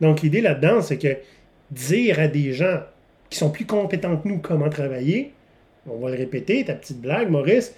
Donc 0.00 0.22
l'idée 0.22 0.40
là-dedans, 0.40 0.82
c'est 0.82 0.98
que 0.98 1.16
dire 1.70 2.18
à 2.18 2.28
des 2.28 2.52
gens 2.52 2.80
qui 3.30 3.38
sont 3.38 3.50
plus 3.50 3.66
compétents 3.66 4.16
que 4.16 4.28
nous 4.28 4.38
comment 4.38 4.68
travailler, 4.68 5.32
on 5.86 5.98
va 5.98 6.10
le 6.10 6.16
répéter, 6.16 6.64
ta 6.64 6.74
petite 6.74 7.00
blague, 7.00 7.30
Maurice, 7.30 7.74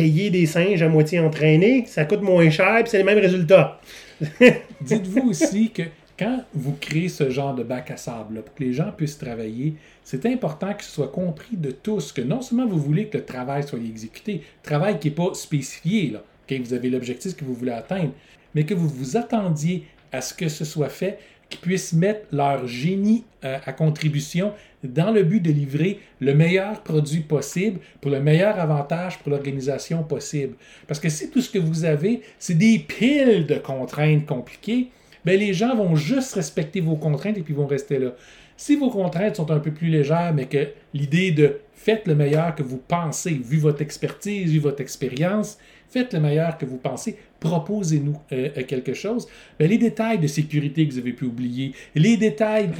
payer 0.00 0.30
des 0.30 0.46
singes 0.46 0.82
à 0.82 0.88
moitié 0.88 1.20
entraînés, 1.20 1.84
ça 1.86 2.06
coûte 2.06 2.22
moins 2.22 2.48
cher, 2.48 2.76
puis 2.80 2.90
c'est 2.90 2.98
les 2.98 3.04
mêmes 3.04 3.18
résultats. 3.18 3.80
Dites-vous 4.80 5.28
aussi 5.28 5.70
que 5.70 5.82
quand 6.18 6.42
vous 6.54 6.74
créez 6.80 7.08
ce 7.08 7.28
genre 7.28 7.54
de 7.54 7.62
bac 7.62 7.90
à 7.90 7.98
sable, 7.98 8.42
pour 8.42 8.54
que 8.54 8.64
les 8.64 8.72
gens 8.72 8.92
puissent 8.96 9.18
travailler, 9.18 9.74
c'est 10.02 10.24
important 10.24 10.72
que 10.72 10.84
ce 10.84 10.90
soit 10.90 11.12
compris 11.12 11.56
de 11.56 11.70
tous 11.70 12.12
que 12.12 12.22
non 12.22 12.40
seulement 12.40 12.66
vous 12.66 12.78
voulez 12.78 13.08
que 13.08 13.18
le 13.18 13.24
travail 13.24 13.62
soit 13.62 13.78
exécuté, 13.78 14.42
travail 14.62 14.98
qui 14.98 15.08
n'est 15.08 15.14
pas 15.14 15.34
spécifié, 15.34 16.10
là, 16.10 16.22
vous 16.58 16.74
avez 16.74 16.90
l'objectif 16.90 17.36
que 17.36 17.44
vous 17.44 17.54
voulez 17.54 17.72
atteindre, 17.72 18.12
mais 18.54 18.64
que 18.64 18.74
vous 18.74 18.88
vous 18.88 19.16
attendiez 19.16 19.84
à 20.12 20.20
ce 20.20 20.34
que 20.34 20.48
ce 20.48 20.64
soit 20.64 20.88
fait, 20.88 21.18
qu'ils 21.50 21.60
puissent 21.60 21.92
mettre 21.92 22.26
leur 22.32 22.66
génie 22.66 23.24
euh, 23.44 23.58
à 23.66 23.72
contribution 23.72 24.52
dans 24.82 25.10
le 25.10 25.24
but 25.24 25.40
de 25.40 25.50
livrer 25.50 26.00
le 26.20 26.32
meilleur 26.34 26.82
produit 26.82 27.20
possible 27.20 27.80
pour 28.00 28.10
le 28.10 28.20
meilleur 28.20 28.58
avantage 28.58 29.18
pour 29.18 29.30
l'organisation 29.30 30.02
possible. 30.02 30.54
Parce 30.86 31.00
que 31.00 31.08
si 31.08 31.30
tout 31.30 31.42
ce 31.42 31.50
que 31.50 31.58
vous 31.58 31.84
avez, 31.84 32.22
c'est 32.38 32.56
des 32.56 32.78
piles 32.78 33.46
de 33.46 33.56
contraintes 33.56 34.24
compliquées, 34.24 34.88
bien, 35.24 35.36
les 35.36 35.52
gens 35.52 35.76
vont 35.76 35.96
juste 35.96 36.34
respecter 36.34 36.80
vos 36.80 36.96
contraintes 36.96 37.36
et 37.36 37.42
puis 37.42 37.52
vont 37.52 37.66
rester 37.66 37.98
là. 37.98 38.12
Si 38.56 38.76
vos 38.76 38.90
contraintes 38.90 39.36
sont 39.36 39.50
un 39.50 39.58
peu 39.58 39.70
plus 39.70 39.88
légères, 39.88 40.32
mais 40.34 40.46
que 40.46 40.68
l'idée 40.92 41.32
de 41.32 41.60
faites 41.74 42.06
le 42.06 42.14
meilleur 42.14 42.54
que 42.54 42.62
vous 42.62 42.76
pensez, 42.76 43.40
vu 43.42 43.56
votre 43.56 43.80
expertise, 43.80 44.52
vu 44.52 44.58
votre 44.58 44.82
expérience, 44.82 45.56
faites 45.90 46.14
le 46.14 46.20
meilleur 46.20 46.56
que 46.56 46.64
vous 46.64 46.78
pensez, 46.78 47.18
proposez-nous 47.40 48.18
euh, 48.32 48.50
quelque 48.64 48.94
chose. 48.94 49.26
Bien, 49.58 49.68
les 49.68 49.78
détails 49.78 50.18
de 50.18 50.26
sécurité 50.26 50.86
que 50.86 50.92
vous 50.92 50.98
avez 50.98 51.12
pu 51.12 51.24
oublier, 51.24 51.74
les 51.94 52.16
détails 52.16 52.70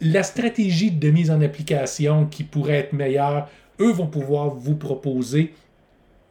la 0.00 0.22
stratégie 0.22 0.90
de 0.90 1.10
mise 1.10 1.30
en 1.30 1.40
application 1.40 2.26
qui 2.26 2.44
pourrait 2.44 2.74
être 2.74 2.92
meilleure, 2.92 3.48
eux 3.80 3.92
vont 3.92 4.06
pouvoir 4.06 4.50
vous 4.50 4.76
proposer 4.76 5.54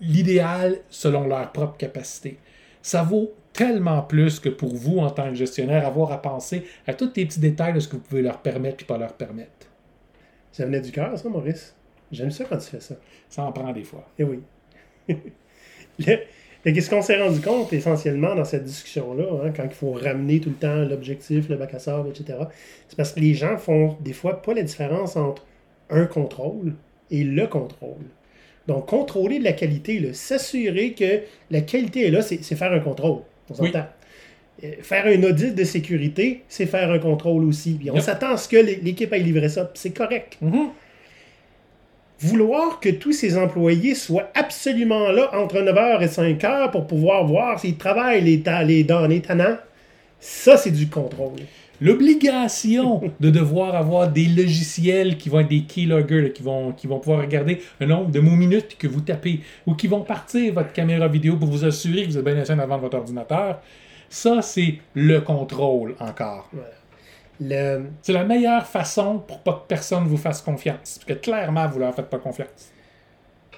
l'idéal 0.02 0.78
selon 0.90 1.28
leur 1.28 1.52
propre 1.52 1.78
capacité. 1.78 2.38
Ça 2.82 3.02
vaut 3.02 3.34
tellement 3.54 4.02
plus 4.02 4.40
que 4.40 4.50
pour 4.50 4.76
vous, 4.76 5.00
en 5.00 5.10
tant 5.10 5.30
que 5.30 5.36
gestionnaire, 5.36 5.88
avoir 5.88 6.12
à 6.12 6.22
penser 6.22 6.66
à 6.86 6.94
tous 6.94 7.12
les 7.16 7.26
petits 7.26 7.40
détails 7.40 7.74
de 7.74 7.80
ce 7.80 7.88
que 7.88 7.96
vous 7.96 8.04
pouvez 8.04 8.22
leur 8.22 8.42
permettre 8.42 8.84
et 8.84 8.86
pas 8.86 8.98
leur 8.98 9.14
permettre. 9.14 9.68
Ça 10.52 10.66
venait 10.66 10.82
du 10.82 10.92
cœur, 10.92 11.18
ça, 11.18 11.30
Maurice? 11.30 11.76
J'aime 12.12 12.32
ça 12.32 12.46
quand 12.46 12.58
tu 12.58 12.70
fais 12.70 12.80
ça. 12.80 12.96
Ça 13.30 13.44
en 13.44 13.52
prend 13.52 13.72
des 13.74 13.84
fois. 13.84 14.08
Eh 14.20 14.24
oui. 14.24 14.40
Qu'est-ce 16.74 16.90
qu'on 16.90 17.04
s'est 17.04 17.22
rendu 17.22 17.42
compte 17.42 17.72
essentiellement 17.74 18.34
dans 18.34 18.44
cette 18.44 18.64
discussion-là, 18.64 19.26
hein, 19.44 19.52
quand 19.56 19.66
il 19.66 19.76
faut 19.76 19.92
ramener 19.92 20.40
tout 20.40 20.50
le 20.50 20.56
temps 20.56 20.78
l'objectif, 20.78 21.48
le 21.48 21.58
bac 21.58 21.76
à 21.76 21.80
sable, 21.80 22.10
etc., 22.10 22.40
c'est 22.88 22.96
parce 22.96 23.12
que 23.14 23.20
les 23.20 23.36
gens 23.36 23.58
font 23.58 23.98
des 24.02 24.14
fois 24.14 24.42
pas 24.42 24.56
la 24.56 24.64
différence 24.64 25.16
entre 25.16 25.46
un 25.92 26.06
contrôle 26.06 26.74
et 27.12 27.24
le 27.24 27.46
contrôle. 27.46 28.06
Donc, 28.68 28.88
contrôler 28.88 29.38
de 29.38 29.44
la 29.44 29.54
qualité, 29.54 30.12
s'assurer 30.14 30.94
que 30.94 31.22
la 31.52 31.62
qualité 31.62 32.08
est 32.08 32.12
là, 32.12 32.24
c'est 32.24 32.42
faire 32.56 32.74
un 32.74 32.80
contrôle. 32.80 33.20
On 33.52 33.54
s'entend. 33.54 33.86
Euh, 34.64 34.72
faire 34.82 35.06
un 35.06 35.22
audit 35.24 35.54
de 35.54 35.64
sécurité, 35.66 36.44
c'est 36.48 36.66
faire 36.66 36.90
un 36.90 37.00
contrôle 37.00 37.44
aussi. 37.44 37.78
on 37.92 38.00
s'attend 38.00 38.32
à 38.32 38.38
ce 38.38 38.48
que 38.48 38.58
l'équipe 38.58 39.12
aille 39.12 39.24
livrer 39.24 39.50
ça. 39.50 39.70
C'est 39.76 39.96
correct. 39.96 40.38
Mm-hmm. 40.42 40.70
Vouloir 42.20 42.80
que 42.80 42.90
tous 42.90 43.12
ces 43.12 43.38
employés 43.38 43.96
soient 43.96 44.30
absolument 44.34 45.12
là 45.12 45.30
entre 45.34 45.58
9h 45.58 46.02
et 46.02 46.08
5h 46.08 46.72
pour 46.72 46.88
pouvoir 46.88 47.26
voir 47.26 47.60
s'ils 47.60 47.78
travaillent 47.78 48.24
les, 48.24 48.44
les, 48.66 48.84
dans 48.84 49.06
les 49.06 49.22
tannants, 49.22 49.58
ça, 50.20 50.58
c'est 50.58 50.72
du 50.72 50.88
contrôle 50.88 51.42
l'obligation 51.82 53.02
de 53.20 53.30
devoir 53.30 53.76
avoir 53.76 54.10
des 54.10 54.26
logiciels 54.26 55.18
qui 55.18 55.30
vont 55.30 55.40
être 55.40 55.50
des 55.50 55.64
keyloggers, 55.64 56.32
qui 56.34 56.44
vont, 56.44 56.72
qui 56.72 56.88
vont 56.88 57.00
pouvoir 57.00 57.22
regarder 57.22 57.62
un 57.80 57.88
nombre 57.88 58.12
de 58.12 58.20
mots 58.20 58.36
minutes 58.36 58.78
que 58.78 58.88
vous 58.88 59.02
tapez, 59.02 59.42
ou 59.66 59.74
qui 59.74 59.88
vont 59.88 60.02
partir 60.02 60.54
votre 60.54 60.74
caméra 60.74 61.08
vidéo 61.08 61.38
pour 61.38 61.50
vous 61.50 61.66
assurer 61.66 62.04
que 62.04 62.12
vous 62.12 62.18
êtes 62.18 62.26
bien 62.26 62.38
assis 62.38 62.52
avant 62.52 62.78
votre 62.78 62.98
ordinateur. 62.98 63.62
Ça, 64.10 64.42
c'est 64.42 64.76
le 64.94 65.20
contrôle 65.22 65.96
encore. 66.00 66.50
C'est 67.40 68.14
la 68.14 68.24
meilleure 68.24 68.66
façon 68.66 69.20
pour 69.20 69.40
pas 69.40 69.54
que 69.54 69.68
personne 69.68 70.06
vous 70.06 70.18
fasse 70.18 70.42
confiance. 70.42 71.00
Parce 71.00 71.06
que 71.06 71.14
clairement, 71.14 71.68
vous 71.68 71.80
leur 71.80 71.94
faites 71.94 72.10
pas 72.10 72.20
confiance 72.20 72.72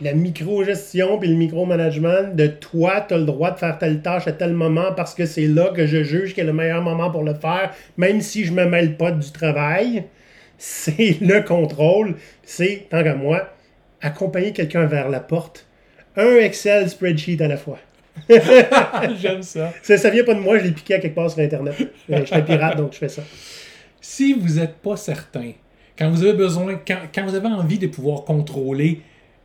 la 0.01 0.13
micro-gestion 0.13 1.17
puis 1.17 1.29
le 1.29 1.35
micro-management 1.35 2.35
de 2.35 2.47
toi, 2.47 3.05
tu 3.07 3.13
as 3.13 3.17
le 3.17 3.25
droit 3.25 3.51
de 3.51 3.57
faire 3.57 3.77
telle 3.77 4.01
tâche 4.01 4.27
à 4.27 4.31
tel 4.31 4.53
moment 4.53 4.93
parce 4.95 5.13
que 5.13 5.25
c'est 5.25 5.47
là 5.47 5.71
que 5.75 5.85
je 5.85 6.03
juge 6.03 6.33
qu'il 6.33 6.43
est 6.43 6.47
le 6.47 6.53
meilleur 6.53 6.81
moment 6.81 7.09
pour 7.09 7.23
le 7.23 7.33
faire, 7.33 7.73
même 7.97 8.21
si 8.21 8.45
je 8.45 8.53
me 8.53 8.65
mêle 8.65 8.97
pas 8.97 9.11
du 9.11 9.31
travail. 9.31 10.03
C'est 10.57 11.17
le 11.21 11.41
contrôle. 11.41 12.15
C'est, 12.43 12.87
tant 12.89 13.03
qu'à 13.03 13.15
moi, 13.15 13.49
accompagner 14.01 14.53
quelqu'un 14.53 14.85
vers 14.85 15.09
la 15.09 15.19
porte. 15.19 15.67
Un 16.15 16.35
Excel 16.37 16.89
spreadsheet 16.89 17.41
à 17.41 17.47
la 17.47 17.57
fois. 17.57 17.79
J'aime 19.19 19.43
ça. 19.43 19.71
ça. 19.83 19.97
Ça 19.97 20.09
vient 20.09 20.23
pas 20.23 20.33
de 20.33 20.39
moi, 20.39 20.57
je 20.57 20.63
l'ai 20.63 20.71
piqué 20.71 20.95
à 20.95 20.99
quelque 20.99 21.13
part 21.13 21.29
sur 21.29 21.39
Internet. 21.39 21.75
Euh, 22.09 22.19
je 22.21 22.25
suis 22.25 22.35
un 22.35 22.41
pirate, 22.41 22.77
donc 22.77 22.93
je 22.93 22.99
fais 22.99 23.09
ça. 23.09 23.21
Si 24.09 24.31
vous 24.31 24.55
n'êtes 24.55 24.77
pas 24.77 24.95
certain, 24.95 25.51
quand 25.99 26.09
vous 26.09 26.23
avez 26.23 26.31
besoin, 26.31 26.79
quand, 26.87 27.25
vous 27.25 27.35
avez 27.35 27.49
envie 27.49 27.77
de 27.77 27.87
pouvoir 27.87 28.23
contrôler 28.23 29.01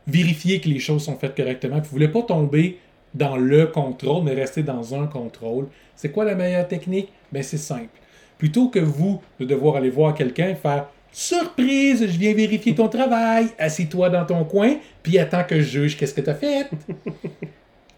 vérifier 0.07 0.61
que 0.61 0.69
les 0.69 0.79
choses 0.79 1.03
sont 1.03 1.17
faites 1.17 1.35
correctement. 1.35 1.75
Vous 1.75 1.83
ne 1.83 1.89
voulez 1.89 2.07
pas 2.07 2.21
tomber 2.21 2.79
dans 3.13 3.35
le 3.35 3.67
contrôle, 3.67 4.23
mais 4.23 4.33
rester 4.33 4.63
dans 4.63 4.95
un 4.95 5.05
contrôle. 5.07 5.67
C'est 5.97 6.13
quoi 6.13 6.23
la 6.23 6.35
meilleure 6.35 6.65
technique? 6.65 7.09
Ben, 7.33 7.43
c'est 7.43 7.57
simple. 7.57 7.99
Plutôt 8.37 8.69
que 8.69 8.79
vous 8.79 9.21
de 9.37 9.43
devoir 9.43 9.75
aller 9.75 9.89
voir 9.89 10.15
quelqu'un 10.15 10.55
faire 10.55 10.87
Surprise, 11.11 11.99
je 11.99 12.17
viens 12.17 12.33
vérifier 12.33 12.73
ton 12.73 12.87
travail. 12.87 13.49
Assis-toi 13.59 14.09
dans 14.11 14.25
ton 14.25 14.45
coin, 14.45 14.77
puis 15.03 15.19
attends 15.19 15.43
que 15.43 15.57
je 15.57 15.81
juge 15.81 15.97
qu'est-ce 15.97 16.13
que 16.13 16.21
tu 16.21 16.29
as 16.29 16.35
fait. 16.35 16.69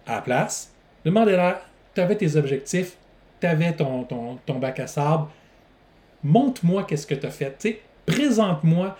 à 0.07 0.15
la 0.15 0.21
place, 0.21 0.73
demandez-leur 1.05 1.61
Tu 1.93 2.01
avais 2.01 2.15
tes 2.15 2.35
objectifs, 2.35 2.97
tu 3.39 3.45
avais 3.45 3.71
ton, 3.73 4.03
ton, 4.03 4.39
ton, 4.43 4.57
bac 4.57 4.79
à 4.79 4.87
sable. 4.87 5.25
Montre-moi 6.23 6.83
qu'est-ce 6.83 7.07
que 7.07 7.15
tu 7.15 7.25
as 7.25 7.31
fait. 7.31 7.81
Présente-moi 8.05 8.95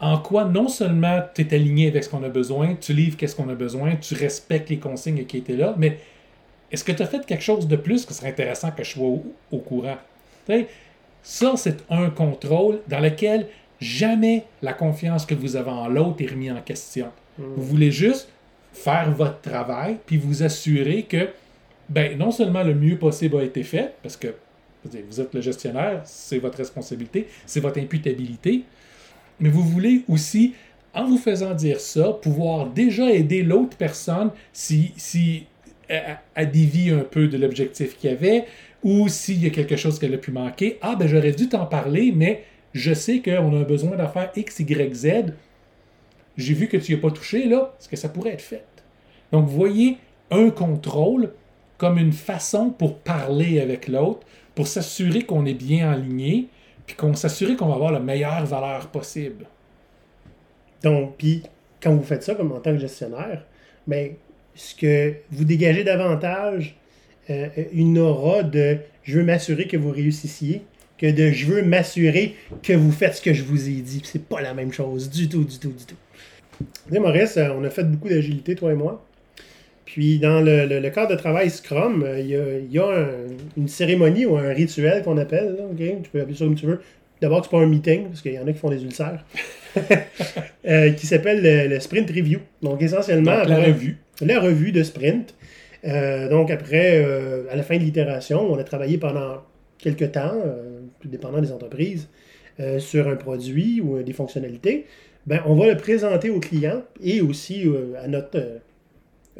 en 0.00 0.18
quoi 0.18 0.44
non 0.44 0.68
seulement 0.68 1.20
tu 1.34 1.42
es 1.42 1.54
aligné 1.54 1.88
avec 1.88 2.04
ce 2.04 2.08
qu'on 2.08 2.22
a 2.24 2.28
besoin, 2.28 2.74
tu 2.74 2.94
livres 2.94 3.16
qu'est-ce 3.16 3.36
qu'on 3.36 3.48
a 3.50 3.54
besoin, 3.54 3.96
tu 3.96 4.14
respectes 4.14 4.70
les 4.70 4.78
consignes 4.78 5.24
qui 5.26 5.38
étaient 5.38 5.56
là, 5.56 5.74
mais 5.76 5.98
est-ce 6.72 6.84
que 6.84 6.92
tu 6.92 7.02
as 7.02 7.06
fait 7.06 7.24
quelque 7.26 7.42
chose 7.42 7.68
de 7.68 7.76
plus 7.76 8.06
que 8.06 8.12
ce 8.12 8.20
serait 8.20 8.30
intéressant 8.30 8.70
que 8.70 8.82
je 8.82 8.90
sois 8.90 9.08
au, 9.50 9.58
courant? 9.58 9.98
ça, 11.22 11.52
c'est 11.56 11.84
un 11.90 12.08
contrôle 12.08 12.80
dans 12.88 12.98
lequel 12.98 13.46
jamais 13.78 14.44
la 14.62 14.72
confiance 14.72 15.26
que 15.26 15.34
vous 15.34 15.56
avez 15.56 15.70
en 15.70 15.86
l'autre 15.86 16.22
est 16.22 16.30
remise 16.30 16.52
en 16.52 16.60
question. 16.60 17.08
Hmm. 17.38 17.44
Vous 17.56 17.62
voulez 17.62 17.90
juste 17.90 18.30
faire 18.72 19.10
votre 19.12 19.40
travail, 19.40 19.98
puis 20.06 20.16
vous 20.16 20.42
assurer 20.42 21.02
que 21.02 21.28
ben, 21.88 22.16
non 22.16 22.30
seulement 22.30 22.62
le 22.62 22.74
mieux 22.74 22.96
possible 22.96 23.36
a 23.36 23.42
été 23.42 23.62
fait, 23.64 23.94
parce 24.02 24.16
que 24.16 24.28
vous 24.84 25.20
êtes 25.20 25.34
le 25.34 25.40
gestionnaire, 25.40 26.02
c'est 26.04 26.38
votre 26.38 26.58
responsabilité, 26.58 27.26
c'est 27.46 27.60
votre 27.60 27.78
imputabilité, 27.78 28.64
mais 29.38 29.48
vous 29.48 29.62
voulez 29.62 30.02
aussi, 30.08 30.54
en 30.94 31.06
vous 31.06 31.18
faisant 31.18 31.54
dire 31.54 31.80
ça, 31.80 32.12
pouvoir 32.12 32.66
déjà 32.66 33.10
aider 33.10 33.42
l'autre 33.42 33.76
personne 33.76 34.30
si, 34.52 34.92
si 34.96 35.46
elle, 35.88 36.50
dévie 36.50 36.90
un 36.90 37.04
peu 37.04 37.28
de 37.28 37.36
l'objectif 37.36 37.96
qu'il 37.96 38.10
y 38.10 38.12
avait 38.12 38.46
ou 38.82 39.08
s'il 39.08 39.42
y 39.42 39.46
a 39.46 39.50
quelque 39.50 39.76
chose 39.76 39.98
qu'elle 39.98 40.14
a 40.14 40.18
pu 40.18 40.30
manquer. 40.30 40.78
Ah, 40.80 40.96
ben 40.96 41.06
j'aurais 41.06 41.32
dû 41.32 41.48
t'en 41.48 41.66
parler, 41.66 42.12
mais 42.14 42.44
je 42.72 42.94
sais 42.94 43.20
qu'on 43.20 43.54
a 43.54 43.58
un 43.58 43.62
besoin 43.62 43.96
d'en 43.96 44.08
faire 44.08 44.30
X, 44.36 44.60
Y, 44.60 44.94
Z. 44.94 45.34
J'ai 46.36 46.54
vu 46.54 46.68
que 46.68 46.76
tu 46.76 46.92
n'y 46.92 46.98
as 46.98 47.02
pas 47.02 47.10
touché, 47.10 47.46
là, 47.46 47.74
est-ce 47.78 47.88
que 47.88 47.96
ça 47.96 48.08
pourrait 48.08 48.30
être 48.30 48.40
fait? 48.40 48.64
Donc, 49.32 49.46
voyez 49.48 49.98
un 50.30 50.50
contrôle 50.50 51.32
comme 51.76 51.98
une 51.98 52.12
façon 52.12 52.70
pour 52.70 52.98
parler 52.98 53.60
avec 53.60 53.88
l'autre, 53.88 54.26
pour 54.54 54.66
s'assurer 54.66 55.22
qu'on 55.22 55.46
est 55.46 55.54
bien 55.54 55.90
aligné, 55.90 56.48
puis 56.86 56.96
qu'on 56.96 57.14
s'assurer 57.14 57.56
qu'on 57.56 57.68
va 57.68 57.74
avoir 57.74 57.92
la 57.92 58.00
meilleure 58.00 58.44
valeur 58.46 58.88
possible. 58.88 59.46
Donc, 60.82 61.16
puis 61.18 61.42
quand 61.82 61.94
vous 61.94 62.02
faites 62.02 62.22
ça 62.22 62.34
comme 62.34 62.52
en 62.52 62.60
tant 62.60 62.72
que 62.72 62.78
gestionnaire, 62.78 63.44
mais 63.86 64.16
ce 64.54 64.74
que 64.74 65.14
vous 65.30 65.44
dégagez 65.44 65.84
davantage 65.84 66.76
euh, 67.30 67.48
une 67.72 67.98
aura 67.98 68.42
de 68.42 68.78
je 69.02 69.18
veux 69.18 69.24
m'assurer 69.24 69.66
que 69.66 69.76
vous 69.76 69.90
réussissiez 69.90 70.62
que 70.98 71.10
de 71.10 71.30
je 71.30 71.46
veux 71.46 71.62
m'assurer 71.62 72.36
que 72.62 72.74
vous 72.74 72.92
faites 72.92 73.14
ce 73.14 73.22
que 73.22 73.32
je 73.32 73.42
vous 73.42 73.68
ai 73.68 73.80
dit. 73.80 74.02
C'est 74.04 74.26
pas 74.26 74.42
la 74.42 74.52
même 74.52 74.70
chose 74.70 75.08
du 75.08 75.28
tout, 75.28 75.44
du 75.44 75.58
tout, 75.58 75.72
du 75.72 75.86
tout. 75.86 75.96
Tu 76.92 77.00
Maurice, 77.00 77.38
euh, 77.38 77.48
on 77.56 77.64
a 77.64 77.70
fait 77.70 77.84
beaucoup 77.84 78.08
d'agilité, 78.08 78.54
toi 78.54 78.72
et 78.72 78.74
moi. 78.74 79.06
Puis 79.92 80.18
dans 80.18 80.40
le, 80.40 80.88
cadre 80.90 81.10
de 81.10 81.16
travail 81.16 81.50
Scrum, 81.50 82.04
euh, 82.04 82.20
il 82.20 82.72
y 82.72 82.78
a, 82.78 83.08
une 83.56 83.68
cérémonie 83.68 84.24
ou 84.24 84.36
un 84.36 84.52
rituel 84.52 85.02
qu'on 85.02 85.16
appelle, 85.16 85.56
tu 85.76 86.10
peux 86.10 86.20
appeler 86.20 86.36
ça 86.36 86.44
comme 86.44 86.54
tu 86.54 86.66
veux. 86.66 86.80
D'abord, 87.20 87.44
c'est 87.44 87.50
pas 87.50 87.58
un 87.58 87.66
meeting, 87.66 88.04
parce 88.06 88.22
qu'il 88.22 88.32
y 88.32 88.38
en 88.38 88.46
a 88.46 88.52
qui 88.52 88.58
font 88.58 88.70
des 88.70 88.82
ulcères, 88.82 89.24
qui 90.96 91.06
s'appelle 91.06 91.68
le, 91.68 91.80
sprint 91.80 92.08
review. 92.08 92.38
Donc 92.62 92.80
essentiellement, 92.82 93.42
la 93.44 93.58
revue. 93.58 93.98
La 94.20 94.40
revue 94.40 94.72
de 94.72 94.82
sprint. 94.82 95.34
Euh, 95.84 96.28
donc 96.28 96.50
après, 96.50 97.02
euh, 97.02 97.44
à 97.50 97.56
la 97.56 97.62
fin 97.62 97.76
de 97.76 97.82
l'itération, 97.82 98.50
on 98.50 98.58
a 98.58 98.64
travaillé 98.64 98.98
pendant 98.98 99.42
quelques 99.78 100.12
temps, 100.12 100.34
euh, 100.44 100.80
tout 101.00 101.08
dépendant 101.08 101.40
des 101.40 101.52
entreprises, 101.52 102.08
sur 102.78 103.08
un 103.08 103.16
produit 103.16 103.80
ou 103.80 104.02
des 104.02 104.12
fonctionnalités. 104.12 104.84
Ben, 105.26 105.40
on 105.46 105.54
va 105.54 105.66
le 105.66 105.78
présenter 105.78 106.28
au 106.28 106.40
client 106.40 106.82
et 107.02 107.22
aussi 107.22 107.64
à 107.98 108.06
notre 108.06 108.60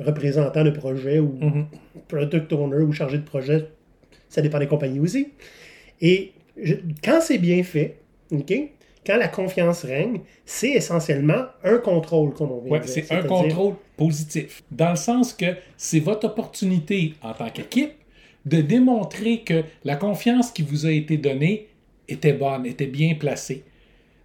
représentant 0.01 0.65
de 0.65 0.71
projet 0.71 1.19
ou 1.19 1.39
mm-hmm. 1.41 1.65
product 2.09 2.53
owner 2.53 2.83
ou 2.83 2.93
chargé 2.93 3.19
de 3.19 3.25
projet. 3.25 3.69
Ça 4.29 4.43
dépend 4.43 4.59
des 4.59 4.67
compagnies 4.67 5.01
aussi. 5.01 5.29
Et 6.01 6.33
quand 7.03 7.21
c'est 7.21 7.39
bien 7.39 7.63
fait, 7.63 7.97
OK, 8.31 8.53
quand 9.07 9.17
la 9.17 9.29
confiance 9.29 9.85
règne, 9.85 10.21
c'est 10.45 10.71
essentiellement 10.71 11.45
un 11.65 11.79
contrôle, 11.79 12.35
comme 12.35 12.53
on 12.53 12.61
vient 12.61 12.73
ouais, 12.73 12.87
C'est 12.87 13.11
un 13.13 13.23
contrôle 13.23 13.75
positif, 13.97 14.63
dans 14.71 14.91
le 14.91 14.97
sens 14.97 15.33
que 15.33 15.57
c'est 15.77 16.01
votre 16.01 16.27
opportunité 16.27 17.15
en 17.23 17.33
tant 17.33 17.51
qu'équipe 17.51 17.93
de 18.47 18.61
démontrer 18.61 19.41
que 19.41 19.65
la 19.85 19.97
confiance 19.97 20.51
qui 20.51 20.63
vous 20.63 20.87
a 20.87 20.93
été 20.93 21.17
donnée 21.17 21.69
était 22.09 22.33
bonne, 22.33 22.67
était 22.67 22.87
bien 22.87 23.15
placée. 23.15 23.65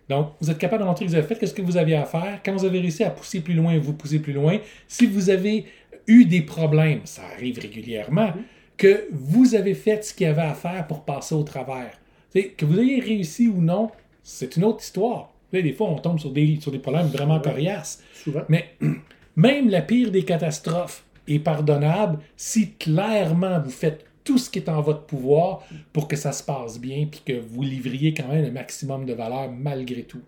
Donc, 0.10 0.34
vous 0.40 0.52
êtes 0.52 0.58
capable 0.58 0.84
de 0.84 0.88
montrer 0.88 1.06
que 1.06 1.10
vous 1.10 1.16
avez 1.16 1.28
fait 1.28 1.46
ce 1.46 1.54
que 1.54 1.62
vous 1.62 1.78
aviez 1.78 1.96
à 1.96 2.06
faire. 2.06 2.40
Quand 2.44 2.54
vous 2.54 2.66
avez 2.66 2.80
réussi 2.80 3.04
à 3.04 3.10
pousser 3.10 3.42
plus 3.42 3.54
loin, 3.54 3.78
vous 3.80 3.94
poussez 3.94 4.20
plus 4.20 4.34
loin. 4.34 4.60
Si 4.88 5.08
vous 5.08 5.30
avez 5.30 5.66
eu 6.08 6.26
des 6.26 6.42
problèmes, 6.42 7.02
ça 7.06 7.24
arrive 7.36 7.60
régulièrement, 7.60 8.34
que 8.78 9.08
vous 9.12 9.56
avez 9.56 9.74
fait 9.74 10.04
ce 10.04 10.14
qu'il 10.14 10.28
y 10.28 10.30
avait 10.30 10.42
à 10.42 10.54
faire 10.54 10.86
pour 10.88 11.04
passer 11.04 11.34
au 11.34 11.44
travers. 11.44 11.98
que 12.34 12.66
vous 12.66 12.80
ayez 12.80 13.00
réussi 13.00 13.48
ou 13.48 13.62
non, 13.62 13.90
c'est 14.22 14.58
une 14.58 14.66
autre 14.66 14.84
histoire. 14.84 15.32
des 15.52 15.74
fois, 15.74 15.88
on 15.90 15.98
tombe 15.98 16.20
sur 16.20 16.32
des, 16.32 16.60
sur 16.60 16.72
des 16.72 16.80
problèmes 16.80 17.08
vraiment 17.08 17.40
coriaces. 17.40 18.04
Souvent. 18.14 18.44
Mais 18.50 18.76
même 19.36 19.70
la 19.70 19.82
pire 19.82 20.12
des 20.12 20.24
catastrophes 20.24 21.04
est 21.28 21.40
pardonnable 21.40 22.20
si 22.38 22.74
clairement 22.74 23.60
vous 23.60 23.72
faites 23.72 24.06
tout 24.26 24.38
ce 24.38 24.50
qui 24.50 24.60
est 24.60 24.68
en 24.68 24.82
votre 24.82 25.04
pouvoir 25.04 25.64
pour 25.94 26.10
que 26.10 26.18
ça 26.18 26.34
se 26.34 26.44
passe 26.44 26.80
bien 26.80 27.08
puis 27.10 27.22
que 27.26 27.40
vous 27.40 27.62
livriez 27.62 28.14
quand 28.14 28.28
même 28.28 28.44
le 28.44 28.52
maximum 28.52 29.06
de 29.06 29.14
valeur 29.14 29.50
malgré 29.50 30.04
tout. 30.04 30.22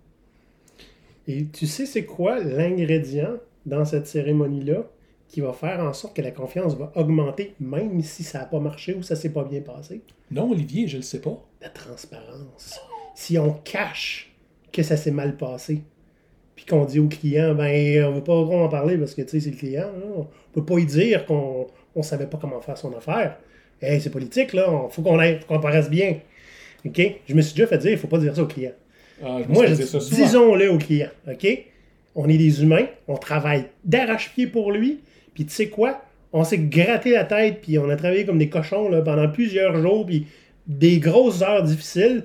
Et 1.27 1.47
tu 1.47 1.67
sais, 1.67 1.85
c'est 1.85 2.05
quoi 2.05 2.39
l'ingrédient 2.39 3.35
dans 3.65 3.83
cette 3.83 4.07
cérémonie-là 4.07 4.85
qui 5.27 5.41
va 5.41 5.51
faire 5.51 5.81
en 5.81 5.91
sorte 5.91 6.15
que 6.15 6.21
la 6.21 6.31
confiance 6.31 6.75
va 6.75 6.93
augmenter 6.95 7.53
même 7.59 8.01
si 8.01 8.23
ça 8.23 8.39
n'a 8.39 8.45
pas 8.45 8.61
marché 8.61 8.93
ou 8.93 9.03
ça 9.03 9.17
s'est 9.17 9.33
pas 9.33 9.43
bien 9.43 9.59
passé? 9.59 9.99
Non, 10.31 10.49
Olivier, 10.49 10.87
je 10.87 10.93
ne 10.93 11.01
le 11.01 11.03
sais 11.03 11.19
pas. 11.19 11.43
La 11.59 11.67
transparence 11.67 12.79
si 13.17 13.39
on 13.39 13.51
cache 13.51 14.31
que 14.71 14.83
ça 14.83 14.95
s'est 14.95 15.09
mal 15.09 15.37
passé, 15.37 15.81
puis 16.55 16.65
qu'on 16.65 16.85
dit 16.85 16.99
au 16.99 17.07
client, 17.07 17.55
ben, 17.55 18.03
on 18.05 18.11
ne 18.11 18.15
veut 18.15 18.23
pas 18.23 18.43
trop 18.43 18.61
en 18.61 18.69
parler 18.69 18.95
parce 18.95 19.15
que, 19.15 19.23
tu 19.23 19.29
sais, 19.29 19.39
c'est 19.39 19.49
le 19.49 19.57
client, 19.57 19.89
on 20.15 20.19
ne 20.19 20.25
peut 20.53 20.63
pas 20.63 20.77
y 20.77 20.85
dire 20.85 21.25
qu'on 21.25 21.65
ne 21.95 22.01
savait 22.03 22.27
pas 22.27 22.37
comment 22.37 22.61
faire 22.61 22.77
son 22.77 22.95
affaire. 22.95 23.39
Hey, 23.81 24.01
c'est 24.01 24.09
politique, 24.09 24.53
là, 24.53 24.67
il 24.89 24.93
faut 24.93 25.01
qu'on 25.01 25.17
qu'on 25.47 25.59
paraisse 25.59 25.89
bien. 25.89 26.17
OK? 26.85 27.01
Je 27.27 27.33
me 27.33 27.41
suis 27.41 27.53
déjà 27.53 27.67
fait 27.67 27.77
dire, 27.77 27.91
il 27.91 27.95
ne 27.95 27.99
faut 27.99 28.07
pas 28.07 28.17
dire 28.17 28.35
ça 28.35 28.41
au 28.41 28.47
client. 28.47 28.71
Ah, 29.23 29.39
Moi, 29.47 29.65
je 29.67 30.15
disons-le 30.15 30.71
au 30.71 30.77
client, 30.77 31.09
OK? 31.29 31.47
On 32.15 32.27
est 32.27 32.37
des 32.37 32.63
humains, 32.63 32.87
on 33.07 33.17
travaille 33.17 33.65
d'arrache-pied 33.85 34.47
pour 34.47 34.71
lui, 34.71 34.99
puis 35.33 35.45
tu 35.45 35.53
sais 35.53 35.69
quoi? 35.69 36.01
On 36.33 36.43
s'est 36.43 36.57
gratté 36.57 37.11
la 37.11 37.23
tête, 37.23 37.61
puis 37.61 37.77
on 37.77 37.89
a 37.89 37.95
travaillé 37.95 38.25
comme 38.25 38.39
des 38.39 38.49
cochons 38.49 38.89
là, 38.89 39.01
pendant 39.01 39.29
plusieurs 39.29 39.79
jours, 39.79 40.05
puis 40.05 40.27
des 40.65 40.99
grosses 40.99 41.41
heures 41.41 41.63
difficiles 41.63 42.23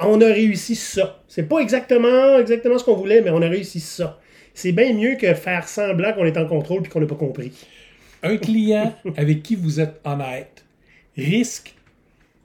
on 0.00 0.20
a 0.20 0.26
réussi 0.26 0.74
ça. 0.74 1.22
C'est 1.28 1.44
pas 1.44 1.58
exactement, 1.60 2.38
exactement 2.38 2.78
ce 2.78 2.84
qu'on 2.84 2.96
voulait, 2.96 3.22
mais 3.22 3.30
on 3.30 3.42
a 3.42 3.48
réussi 3.48 3.80
ça. 3.80 4.18
C'est 4.54 4.72
bien 4.72 4.92
mieux 4.92 5.16
que 5.16 5.34
faire 5.34 5.68
semblant 5.68 6.12
qu'on 6.12 6.24
est 6.24 6.36
en 6.36 6.46
contrôle 6.46 6.84
et 6.84 6.88
qu'on 6.88 7.00
n'a 7.00 7.06
pas 7.06 7.14
compris. 7.16 7.52
Un 8.22 8.36
client 8.36 8.94
avec 9.16 9.42
qui 9.42 9.56
vous 9.56 9.80
êtes 9.80 10.00
honnête 10.04 10.63
risque 11.16 11.74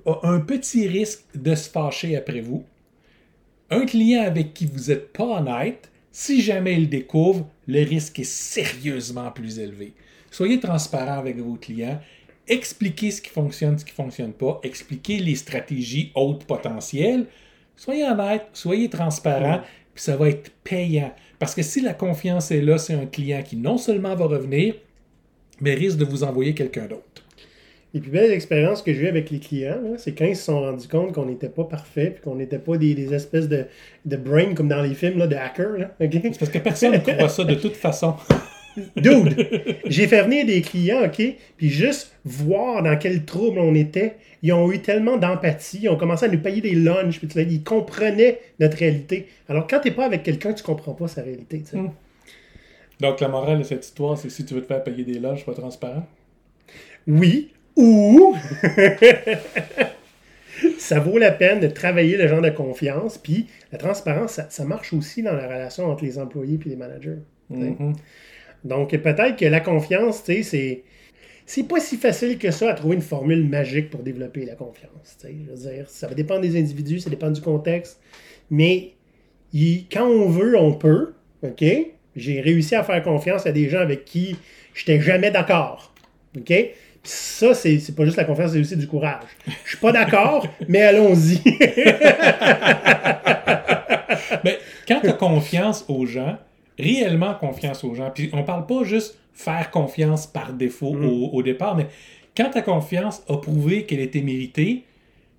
a 0.06 0.20
un 0.24 0.40
petit 0.40 0.88
risque 0.88 1.24
de 1.36 1.56
se 1.56 1.70
fâcher 1.70 2.16
après 2.16 2.42
vous. 2.42 2.64
Un 3.70 3.86
client 3.86 4.24
avec 4.24 4.54
qui 4.54 4.66
vous 4.66 4.90
n'êtes 4.90 5.14
pas 5.14 5.40
honnête, 5.40 5.92
si 6.12 6.42
jamais 6.42 6.74
il 6.74 6.90
découvre, 6.90 7.48
le 7.68 7.84
risque 7.84 8.20
est 8.20 8.24
sérieusement 8.24 9.32
plus 9.32 9.60
élevé. 9.60 9.94
Soyez 10.32 10.60
transparent 10.60 11.20
avec 11.20 11.38
vos 11.38 11.56
clients. 11.56 12.00
Expliquez 12.48 13.12
ce 13.12 13.22
qui 13.22 13.30
fonctionne, 13.30 13.78
ce 13.78 13.86
qui 13.86 13.92
ne 13.92 13.96
fonctionne 13.96 14.34
pas. 14.34 14.60
Expliquez 14.64 15.20
les 15.20 15.36
stratégies 15.36 16.12
hautes 16.16 16.46
potentielles. 16.46 17.28
Soyez 17.76 18.04
honnête, 18.04 18.48
soyez 18.54 18.90
transparent, 18.90 19.62
puis 19.94 20.04
ça 20.04 20.18
va 20.18 20.30
être 20.30 20.52
payant. 20.64 21.14
Parce 21.38 21.56
que 21.56 21.62
si 21.62 21.82
la 21.82 21.94
confiance 21.94 22.52
est 22.52 22.62
là, 22.62 22.78
c'est 22.78 22.96
un 22.96 23.06
client 23.06 23.44
qui 23.44 23.56
non 23.56 23.78
seulement 23.78 24.16
va 24.16 24.26
revenir, 24.26 24.76
mais 25.62 25.76
risque 25.76 25.98
de 25.98 26.06
vous 26.06 26.24
envoyer 26.24 26.54
quelqu'un 26.54 26.88
d'autre. 26.88 27.19
Et 27.96 28.00
puis, 28.00 28.12
belle 28.12 28.32
expérience 28.32 28.84
que 28.84 28.94
j'ai 28.94 29.02
eue 29.02 29.08
avec 29.08 29.32
les 29.32 29.40
clients, 29.40 29.80
c'est 29.98 30.14
quand 30.14 30.26
ils 30.26 30.36
se 30.36 30.44
sont 30.46 30.62
rendus 30.62 30.88
compte 30.88 31.14
qu'on 31.14 31.26
n'était 31.26 31.50
pas 31.50 31.64
parfait, 31.64 32.12
puis 32.12 32.22
qu'on 32.22 32.36
n'était 32.36 32.60
pas 32.60 32.78
des, 32.78 33.14
espèces 33.14 33.50
de, 33.50 33.66
de 34.06 34.16
brain 34.16 34.54
comme 34.54 34.68
dans 34.68 34.84
les 34.84 34.94
films 34.94 35.18
là, 35.18 35.26
de 35.26 35.36
hackers. 35.36 35.90
C'est 36.00 36.40
parce 36.40 36.52
que 36.52 36.60
personne 36.60 36.94
ne 36.94 36.98
croit 37.00 37.30
ça 37.30 37.44
de 37.44 37.56
toute 37.56 37.76
façon. 37.76 38.16
Dude, 38.96 39.36
j'ai 39.86 40.08
fait 40.08 40.22
venir 40.24 40.46
des 40.46 40.62
clients, 40.62 41.04
OK, 41.04 41.22
puis 41.58 41.70
juste 41.70 42.16
voir 42.24 42.84
dans 42.84 42.98
quel 42.98 43.26
trouble 43.26 43.60
on 43.60 43.74
était, 43.74 44.18
ils 44.44 44.54
ont 44.54 44.72
eu 44.72 44.80
tellement 44.80 45.18
d'empathie, 45.18 45.80
ils 45.84 45.90
ont 45.90 45.98
commencé 45.98 46.26
à 46.26 46.28
nous 46.28 46.40
payer 46.40 46.62
des 46.62 46.76
lunchs, 46.76 47.20
puis 47.20 47.28
ils 47.42 47.64
comprenaient 47.64 48.40
notre 48.60 48.78
réalité. 48.78 49.28
Alors, 49.48 49.66
quand 49.68 49.80
t'es 49.80 49.92
pas 49.92 50.06
avec 50.06 50.24
quelqu'un, 50.24 50.54
tu 50.54 50.64
comprends 50.64 50.94
pas 50.94 51.08
sa 51.08 51.24
réalité, 51.24 51.64
hmm. 51.74 51.90
Donc, 53.02 53.22
la 53.22 53.30
morale 53.30 53.60
de 53.60 53.64
cette 53.64 53.86
histoire, 53.86 54.18
c'est 54.18 54.28
que 54.28 54.34
si 54.34 54.46
tu 54.46 54.54
veux 54.54 54.62
te 54.62 54.68
faire 54.68 54.84
payer 54.84 55.04
des 55.06 55.20
lunchs, 55.20 55.44
sois 55.44 55.54
transparent. 55.54 56.06
Oui, 57.08 57.50
ou... 57.76 58.36
ça 60.78 61.00
vaut 61.00 61.18
la 61.18 61.32
peine 61.32 61.60
de 61.60 61.68
travailler 61.68 62.18
le 62.18 62.28
genre 62.28 62.42
de 62.42 62.50
confiance, 62.50 63.18
puis 63.18 63.48
la 63.72 63.78
transparence, 63.78 64.40
ça, 64.50 64.66
marche 64.66 64.94
aussi 64.94 65.24
dans 65.24 65.34
la 65.34 65.48
relation 65.48 65.86
entre 65.86 66.04
les 66.04 66.20
employés 66.20 66.60
et 66.66 66.70
les 66.70 66.76
managers. 66.76 67.20
Mm-hmm. 67.52 67.96
Donc, 68.64 68.92
peut-être 68.92 69.36
que 69.36 69.46
la 69.46 69.60
confiance, 69.60 70.24
tu 70.24 70.36
sais, 70.36 70.44
c'est. 70.44 70.84
C'est 71.46 71.68
pas 71.68 71.80
si 71.80 71.98
facile 71.98 72.38
que 72.38 72.52
ça 72.52 72.70
à 72.70 72.74
trouver 72.76 72.94
une 72.94 73.02
formule 73.02 73.44
magique 73.44 73.90
pour 73.90 74.04
développer 74.04 74.46
la 74.46 74.54
confiance. 74.54 75.18
Je 75.24 75.50
veux 75.50 75.72
dire, 75.72 75.90
ça 75.90 76.06
va 76.06 76.14
dépendre 76.14 76.42
des 76.42 76.60
individus, 76.60 77.00
ça 77.00 77.10
dépend 77.10 77.32
du 77.32 77.42
contexte. 77.42 78.00
Mais 78.52 78.92
quand 79.92 80.06
on 80.06 80.30
veut, 80.30 80.56
on 80.56 80.74
peut. 80.74 81.14
OK? 81.42 81.66
J'ai 82.16 82.42
réussi 82.42 82.76
à 82.76 82.84
faire 82.84 83.02
confiance 83.02 83.48
à 83.48 83.52
des 83.52 83.68
gens 83.68 83.80
avec 83.80 84.06
qui 84.06 84.36
je 84.76 84.82
n'étais 84.82 85.02
jamais 85.02 85.32
d'accord. 85.32 85.92
OK? 86.38 86.54
Ça, 87.10 87.54
c'est 87.54 87.96
pas 87.96 88.06
juste 88.06 88.18
la 88.18 88.24
confiance, 88.24 88.52
c'est 88.52 88.60
aussi 88.60 88.78
du 88.78 88.88
courage. 88.88 89.24
Je 89.64 89.70
suis 89.70 89.78
pas 89.78 89.92
d'accord, 89.92 90.46
mais 90.68 90.82
allons-y. 90.82 91.42
mais 94.44 94.60
quand 94.88 95.00
tu 95.02 95.08
as 95.08 95.14
confiance 95.14 95.86
aux 95.88 96.06
gens, 96.06 96.38
réellement 96.78 97.34
confiance 97.36 97.84
aux 97.84 97.94
gens. 97.94 98.12
Puis 98.14 98.30
on 98.34 98.44
parle 98.44 98.66
pas 98.66 98.84
juste 98.84 99.18
faire 99.34 99.72
confiance 99.72 100.28
par 100.28 100.54
défaut 100.54 100.94
mm. 100.94 101.34
au, 101.34 101.44
départ, 101.44 101.76
mais 101.76 101.88
quand 102.36 102.52
ta 102.52 102.62
confiance 102.62 103.24
a 103.28 103.38
prouvé 103.38 103.86
qu'elle 103.86 104.00
était 104.02 104.22
méritée, 104.22 104.86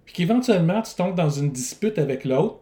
puis 0.04 0.14
qu'éventuellement 0.14 0.82
tu 0.82 0.94
tombes 0.94 1.14
dans 1.14 1.30
une 1.30 1.50
dispute 1.50 1.98
avec 1.98 2.24
l'autre, 2.24 2.58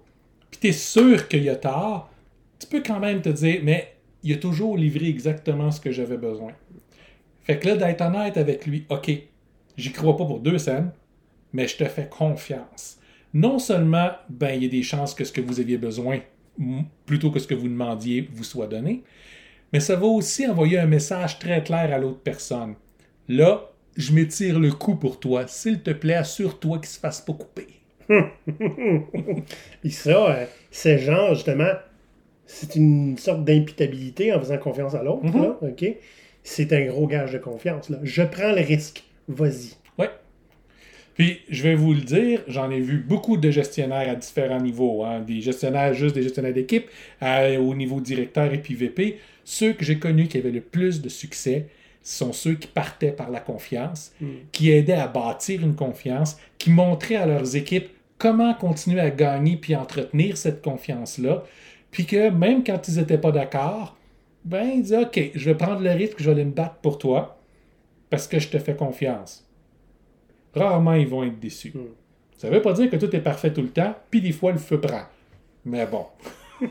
puis 0.50 0.60
tu 0.60 0.68
es 0.68 0.72
sûr 0.72 1.28
qu'il 1.28 1.44
y 1.44 1.48
a 1.48 1.56
tort, 1.56 2.10
tu 2.58 2.66
peux 2.66 2.82
quand 2.82 3.00
même 3.00 3.22
te 3.22 3.28
dire, 3.28 3.60
mais 3.62 3.94
il 4.22 4.34
a 4.34 4.36
toujours 4.36 4.76
livré 4.76 5.06
exactement 5.06 5.70
ce 5.70 5.80
que 5.80 5.92
j'avais 5.92 6.16
besoin. 6.16 6.52
Fait 7.48 7.58
que 7.58 7.66
là, 7.68 7.76
d'être 7.76 8.02
honnête 8.02 8.37
avec 8.37 8.66
lui, 8.66 8.84
ok, 8.90 9.11
j'y 9.76 9.92
crois 9.92 10.16
pas 10.16 10.26
pour 10.26 10.40
deux 10.40 10.58
scènes, 10.58 10.90
mais 11.52 11.66
je 11.66 11.76
te 11.76 11.84
fais 11.84 12.08
confiance. 12.08 12.96
non 13.34 13.58
seulement, 13.58 14.11
ben, 14.30 14.50
il 14.50 14.62
y 14.62 14.66
a 14.66 14.70
des 14.70 14.82
chances 14.82 15.14
que 15.14 15.24
ce 15.24 15.32
que 15.32 15.40
vous 15.40 15.61
aviez 15.61 15.76
besoin, 15.76 16.20
plutôt 17.06 17.30
que 17.30 17.38
ce 17.38 17.46
que 17.46 17.54
vous 17.54 17.68
demandiez, 17.68 18.28
vous 18.32 18.44
soit 18.44 18.66
donné, 18.66 19.02
mais 19.72 19.80
ça 19.80 19.96
va 19.96 20.06
aussi 20.06 20.46
envoyer 20.46 20.78
un 20.78 20.87
message 20.87 21.38
très 21.38 21.62
clair 21.62 21.92
à 21.92 21.98
l'autre 21.98 22.20
personne. 22.20 22.74
Là, 23.28 23.70
je 23.96 24.12
m'étire 24.12 24.58
le 24.58 24.72
cou 24.72 24.94
pour 24.94 25.20
toi. 25.20 25.46
S'il 25.46 25.82
te 25.82 25.90
plaît, 25.90 26.14
assure-toi 26.14 26.78
qu'il 26.78 26.88
se 26.88 26.98
fasse 26.98 27.20
pas 27.20 27.34
couper. 27.34 27.66
Puis 29.82 29.90
ça, 29.90 30.30
euh, 30.30 30.46
c'est 30.70 30.98
genre, 30.98 31.34
justement, 31.34 31.72
c'est 32.46 32.76
une 32.76 33.18
sorte 33.18 33.44
d'imputabilité 33.44 34.32
en 34.32 34.40
faisant 34.40 34.58
confiance 34.58 34.94
à 34.94 35.02
l'autre. 35.02 35.24
Mhm. 35.24 35.42
là, 35.42 35.58
OK? 35.62 35.84
C'est 36.50 36.72
un 36.72 36.87
gros 36.87 37.06
gage 37.06 37.32
de 37.32 37.38
confiance. 37.38 37.90
Là. 37.90 37.98
Je 38.02 38.22
prends 38.22 38.52
le 38.52 38.62
risque. 38.62 39.04
Vas-y. 39.28 39.74
Ouais. 39.98 40.08
Puis, 41.14 41.40
je 41.50 41.62
vais 41.62 41.74
vous 41.74 41.92
le 41.92 42.00
dire, 42.00 42.40
j'en 42.46 42.70
ai 42.70 42.80
vu 42.80 43.04
beaucoup 43.06 43.37
de 43.37 43.50
gestionnaires 43.50 44.08
à 44.08 44.14
différents 44.14 44.61
niveaux. 44.61 45.04
hein, 45.04 45.20
des 45.20 45.42
gestionnaires, 45.42 45.92
juste 45.92 46.14
des 46.14 46.22
gestionnaires 46.22 46.54
d'équipe, 46.54 46.87
au 47.20 47.74
niveau 47.74 48.00
directeur 48.00 48.50
et 48.54 48.58
puis 48.58 48.74
VP. 48.74 49.18
Ceux 49.44 49.74
que 49.74 49.84
j'ai 49.84 49.98
connus 49.98 50.28
qui 50.28 50.38
avaient 50.38 50.50
le 50.50 50.62
plus 50.62 51.02
de 51.02 51.11
succès 51.11 51.66
sont 52.02 52.32
ceux 52.32 52.54
qui 52.54 52.68
partaient 52.68 53.12
par 53.12 53.30
la 53.30 53.40
confiance, 53.40 54.14
qui 54.50 54.70
aidaient 54.70 54.94
à 54.94 55.06
bâtir 55.08 55.62
une 55.62 55.74
confiance, 55.74 56.38
qui 56.56 56.70
montraient 56.70 57.16
à 57.16 57.26
leurs 57.26 57.56
équipes 57.56 57.90
comment 58.16 58.54
continuer 58.54 59.00
à 59.00 59.11
gagner 59.11 59.56
puis 59.56 59.76
entretenir 59.76 60.38
cette 60.38 60.62
confiance-là. 60.62 61.44
Puis 61.90 62.06
que 62.06 62.30
même 62.30 62.64
quand 62.64 62.88
ils 62.88 62.96
n'étaient 62.96 63.18
pas 63.18 63.32
d'accord, 63.32 63.97
ben, 64.48 64.64
ils 64.64 64.82
disaient 64.82 65.02
OK, 65.02 65.30
je 65.34 65.44
vais 65.44 65.56
prendre 65.56 65.80
le 65.80 65.90
risque, 65.90 66.16
je 66.18 66.24
vais 66.24 66.32
aller 66.32 66.44
me 66.44 66.52
battre 66.52 66.76
pour 66.76 66.98
toi 66.98 67.40
parce 68.11 68.26
que 68.26 68.38
je 68.38 68.48
te 68.48 68.58
fais 68.58 68.74
confiance 68.74 69.48
rarement 70.58 70.94
ils 70.94 71.06
vont 71.06 71.24
être 71.24 71.38
déçus. 71.38 71.72
Mm. 71.74 71.87
Ça 72.37 72.50
veut 72.50 72.62
pas 72.62 72.72
dire 72.72 72.90
que 72.90 72.96
tout 72.96 73.14
est 73.14 73.20
parfait 73.20 73.52
tout 73.52 73.62
le 73.62 73.68
temps, 73.68 73.94
puis 74.11 74.20
des 74.20 74.32
fois 74.32 74.52
le 74.52 74.58
feu 74.58 74.80
prend. 74.80 75.02
Mais 75.64 75.87
bon, 75.87 76.06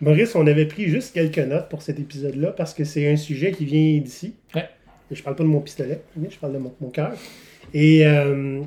Maurice, 0.00 0.34
on 0.34 0.46
avait 0.46 0.66
pris 0.66 0.88
juste 0.88 1.14
quelques 1.14 1.38
notes 1.38 1.68
pour 1.68 1.82
cet 1.82 1.98
épisode-là 1.98 2.52
parce 2.52 2.74
que 2.74 2.84
c'est 2.84 3.10
un 3.10 3.16
sujet 3.16 3.52
qui 3.52 3.64
vient 3.64 3.98
d'ici. 3.98 4.34
Ouais. 4.54 4.68
Je 5.10 5.22
parle 5.22 5.36
pas 5.36 5.44
de 5.44 5.48
mon 5.48 5.60
pistolet, 5.60 6.02
mais 6.16 6.28
je 6.30 6.38
parle 6.38 6.52
de 6.52 6.58
mon, 6.58 6.74
mon 6.80 6.90
cœur. 6.90 7.14
Et, 7.72 8.06
euh, 8.06 8.62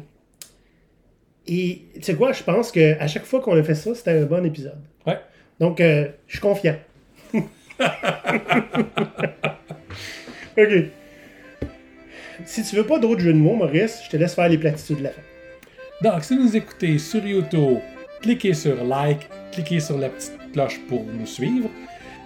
et 1.46 1.84
tu 1.96 2.02
sais 2.02 2.16
quoi, 2.16 2.32
je 2.32 2.44
pense 2.44 2.72
qu'à 2.72 3.08
chaque 3.08 3.26
fois 3.26 3.42
qu'on 3.42 3.56
a 3.56 3.64
fait 3.64 3.76
ça, 3.76 3.94
c'était 3.94 4.12
un 4.12 4.26
bon 4.26 4.44
épisode. 4.46 4.80
ouais. 5.06 5.20
Donc, 5.60 5.82
euh, 5.82 6.08
je 6.26 6.38
suis 6.38 6.42
confiant. 6.42 6.78
OK. 10.58 10.86
Si 12.46 12.64
tu 12.64 12.76
veux 12.76 12.86
pas 12.86 13.00
d'autres 13.00 13.22
jeux 13.22 13.34
de 13.34 13.38
mots, 13.38 13.56
Maurice, 13.56 14.02
je 14.06 14.10
te 14.10 14.18
laisse 14.18 14.34
faire 14.36 14.50
les 14.50 14.58
platitudes 14.58 14.98
de 14.98 15.04
la 15.04 15.10
fin. 15.12 15.22
Donc, 16.02 16.24
si 16.24 16.36
vous 16.36 16.44
nous 16.44 16.56
écoutez 16.56 16.98
sur 16.98 17.26
YouTube, 17.26 17.78
cliquez 18.22 18.54
sur 18.54 18.84
like, 18.84 19.28
cliquez 19.52 19.80
sur 19.80 19.98
la 19.98 20.10
petite 20.10 20.38
cloche 20.54 20.80
pour 20.88 21.04
nous 21.04 21.26
suivre. 21.26 21.70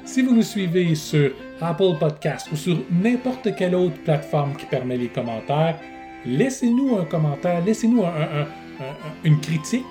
Si 0.06 0.22
vous 0.22 0.36
nous 0.36 0.44
suivez 0.44 0.96
sur 0.96 1.32
Apple 1.62 1.98
Podcast 2.00 2.48
ou 2.52 2.56
sur 2.56 2.78
n'importe 2.92 3.56
quelle 3.56 3.74
autre 3.74 3.96
plateforme 4.04 4.56
qui 4.56 4.66
permet 4.66 4.98
les 4.98 5.08
commentaires, 5.08 5.78
laissez-nous 6.26 6.98
un 6.98 7.06
commentaire, 7.06 7.63
laissez-nous 7.66 8.04
un- 8.04 8.10
un- 8.10 8.42
un- 8.42 8.84
un- 8.84 9.13
une 9.24 9.39
critique, 9.39 9.86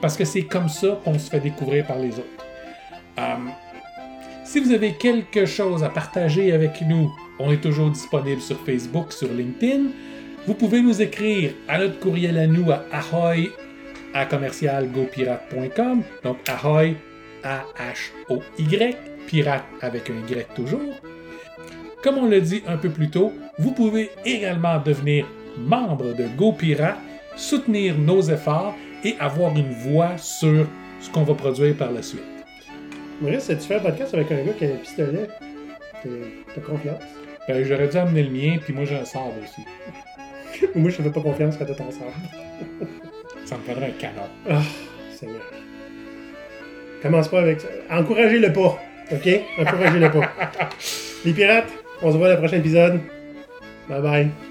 parce 0.00 0.16
que 0.16 0.24
c'est 0.24 0.42
comme 0.42 0.68
ça 0.68 1.00
qu'on 1.04 1.18
se 1.18 1.30
fait 1.30 1.40
découvrir 1.40 1.86
par 1.86 1.98
les 1.98 2.10
autres. 2.10 2.46
Euh, 3.18 3.22
si 4.46 4.60
vous 4.60 4.72
avez 4.72 4.92
quelque 4.92 5.44
chose 5.44 5.82
à 5.82 5.88
partager 5.88 6.52
avec 6.52 6.80
nous, 6.82 7.12
on 7.38 7.50
est 7.50 7.60
toujours 7.60 7.90
disponible 7.90 8.40
sur 8.40 8.58
Facebook, 8.60 9.12
sur 9.12 9.28
LinkedIn. 9.32 9.88
Vous 10.46 10.54
pouvez 10.54 10.80
nous 10.80 11.02
écrire 11.02 11.52
à 11.68 11.78
notre 11.78 11.98
courriel 11.98 12.38
à 12.38 12.46
nous 12.46 12.70
à 12.70 12.84
ahoy 12.92 13.50
à 14.14 14.24
commercialgopirate.com. 14.24 16.02
Donc 16.22 16.36
ahoy, 16.46 16.96
A-H-O-Y, 17.42 18.96
pirate 19.26 19.64
avec 19.80 20.10
un 20.10 20.26
Y 20.28 20.46
toujours. 20.54 20.94
Comme 22.02 22.18
on 22.18 22.28
l'a 22.28 22.40
dit 22.40 22.62
un 22.68 22.76
peu 22.76 22.88
plus 22.88 23.10
tôt, 23.10 23.32
vous 23.58 23.72
pouvez 23.72 24.10
également 24.24 24.78
devenir 24.78 25.26
membre 25.58 26.14
de 26.14 26.26
GoPirate, 26.36 26.98
soutenir 27.36 27.98
nos 27.98 28.22
efforts 28.22 28.76
et 29.02 29.16
avoir 29.18 29.56
une 29.56 29.72
voix 29.72 30.16
sur 30.18 30.66
ce 31.00 31.10
qu'on 31.10 31.24
va 31.24 31.34
produire 31.34 31.74
par 31.76 31.90
la 31.90 32.02
suite. 32.02 32.35
Maurice, 33.20 33.46
tu 33.46 33.56
fais 33.56 33.76
un 33.76 33.80
podcast 33.80 34.12
avec 34.14 34.30
un 34.30 34.44
gars 34.44 34.52
qui 34.52 34.64
a 34.64 34.68
un 34.68 34.76
pistolet? 34.76 35.28
T'as 36.54 36.60
confiance? 36.60 37.02
Ben, 37.48 37.64
j'aurais 37.64 37.88
dû 37.88 37.96
amener 37.96 38.22
le 38.22 38.30
mien, 38.30 38.58
puis 38.62 38.74
moi 38.74 38.84
j'ai 38.84 38.96
un 38.96 39.04
sabre 39.04 39.34
aussi. 39.42 39.62
Moi, 40.74 40.90
je 40.90 40.96
te 40.96 41.02
fais 41.02 41.10
pas 41.10 41.20
confiance 41.20 41.56
quand 41.56 41.66
t'as 41.66 41.74
ton 41.74 41.90
sort. 41.90 42.12
Ça 43.44 43.58
me 43.58 43.62
faudrait 43.62 43.88
un 43.88 43.90
canon. 43.90 44.22
Ah, 44.48 44.62
Seigneur. 45.12 45.42
Commence 47.02 47.28
pas 47.28 47.40
avec 47.40 47.60
ça. 47.60 47.68
Encouragez-le 47.90 48.52
pas. 48.52 48.78
OK? 49.12 49.28
Encouragez-le 49.58 50.10
pas. 50.10 50.32
Les 51.24 51.32
pirates, 51.32 51.68
on 52.02 52.10
se 52.10 52.16
voit 52.16 52.28
dans 52.28 52.34
le 52.34 52.40
prochain 52.40 52.56
épisode. 52.56 53.00
Bye 53.88 54.02
bye. 54.02 54.45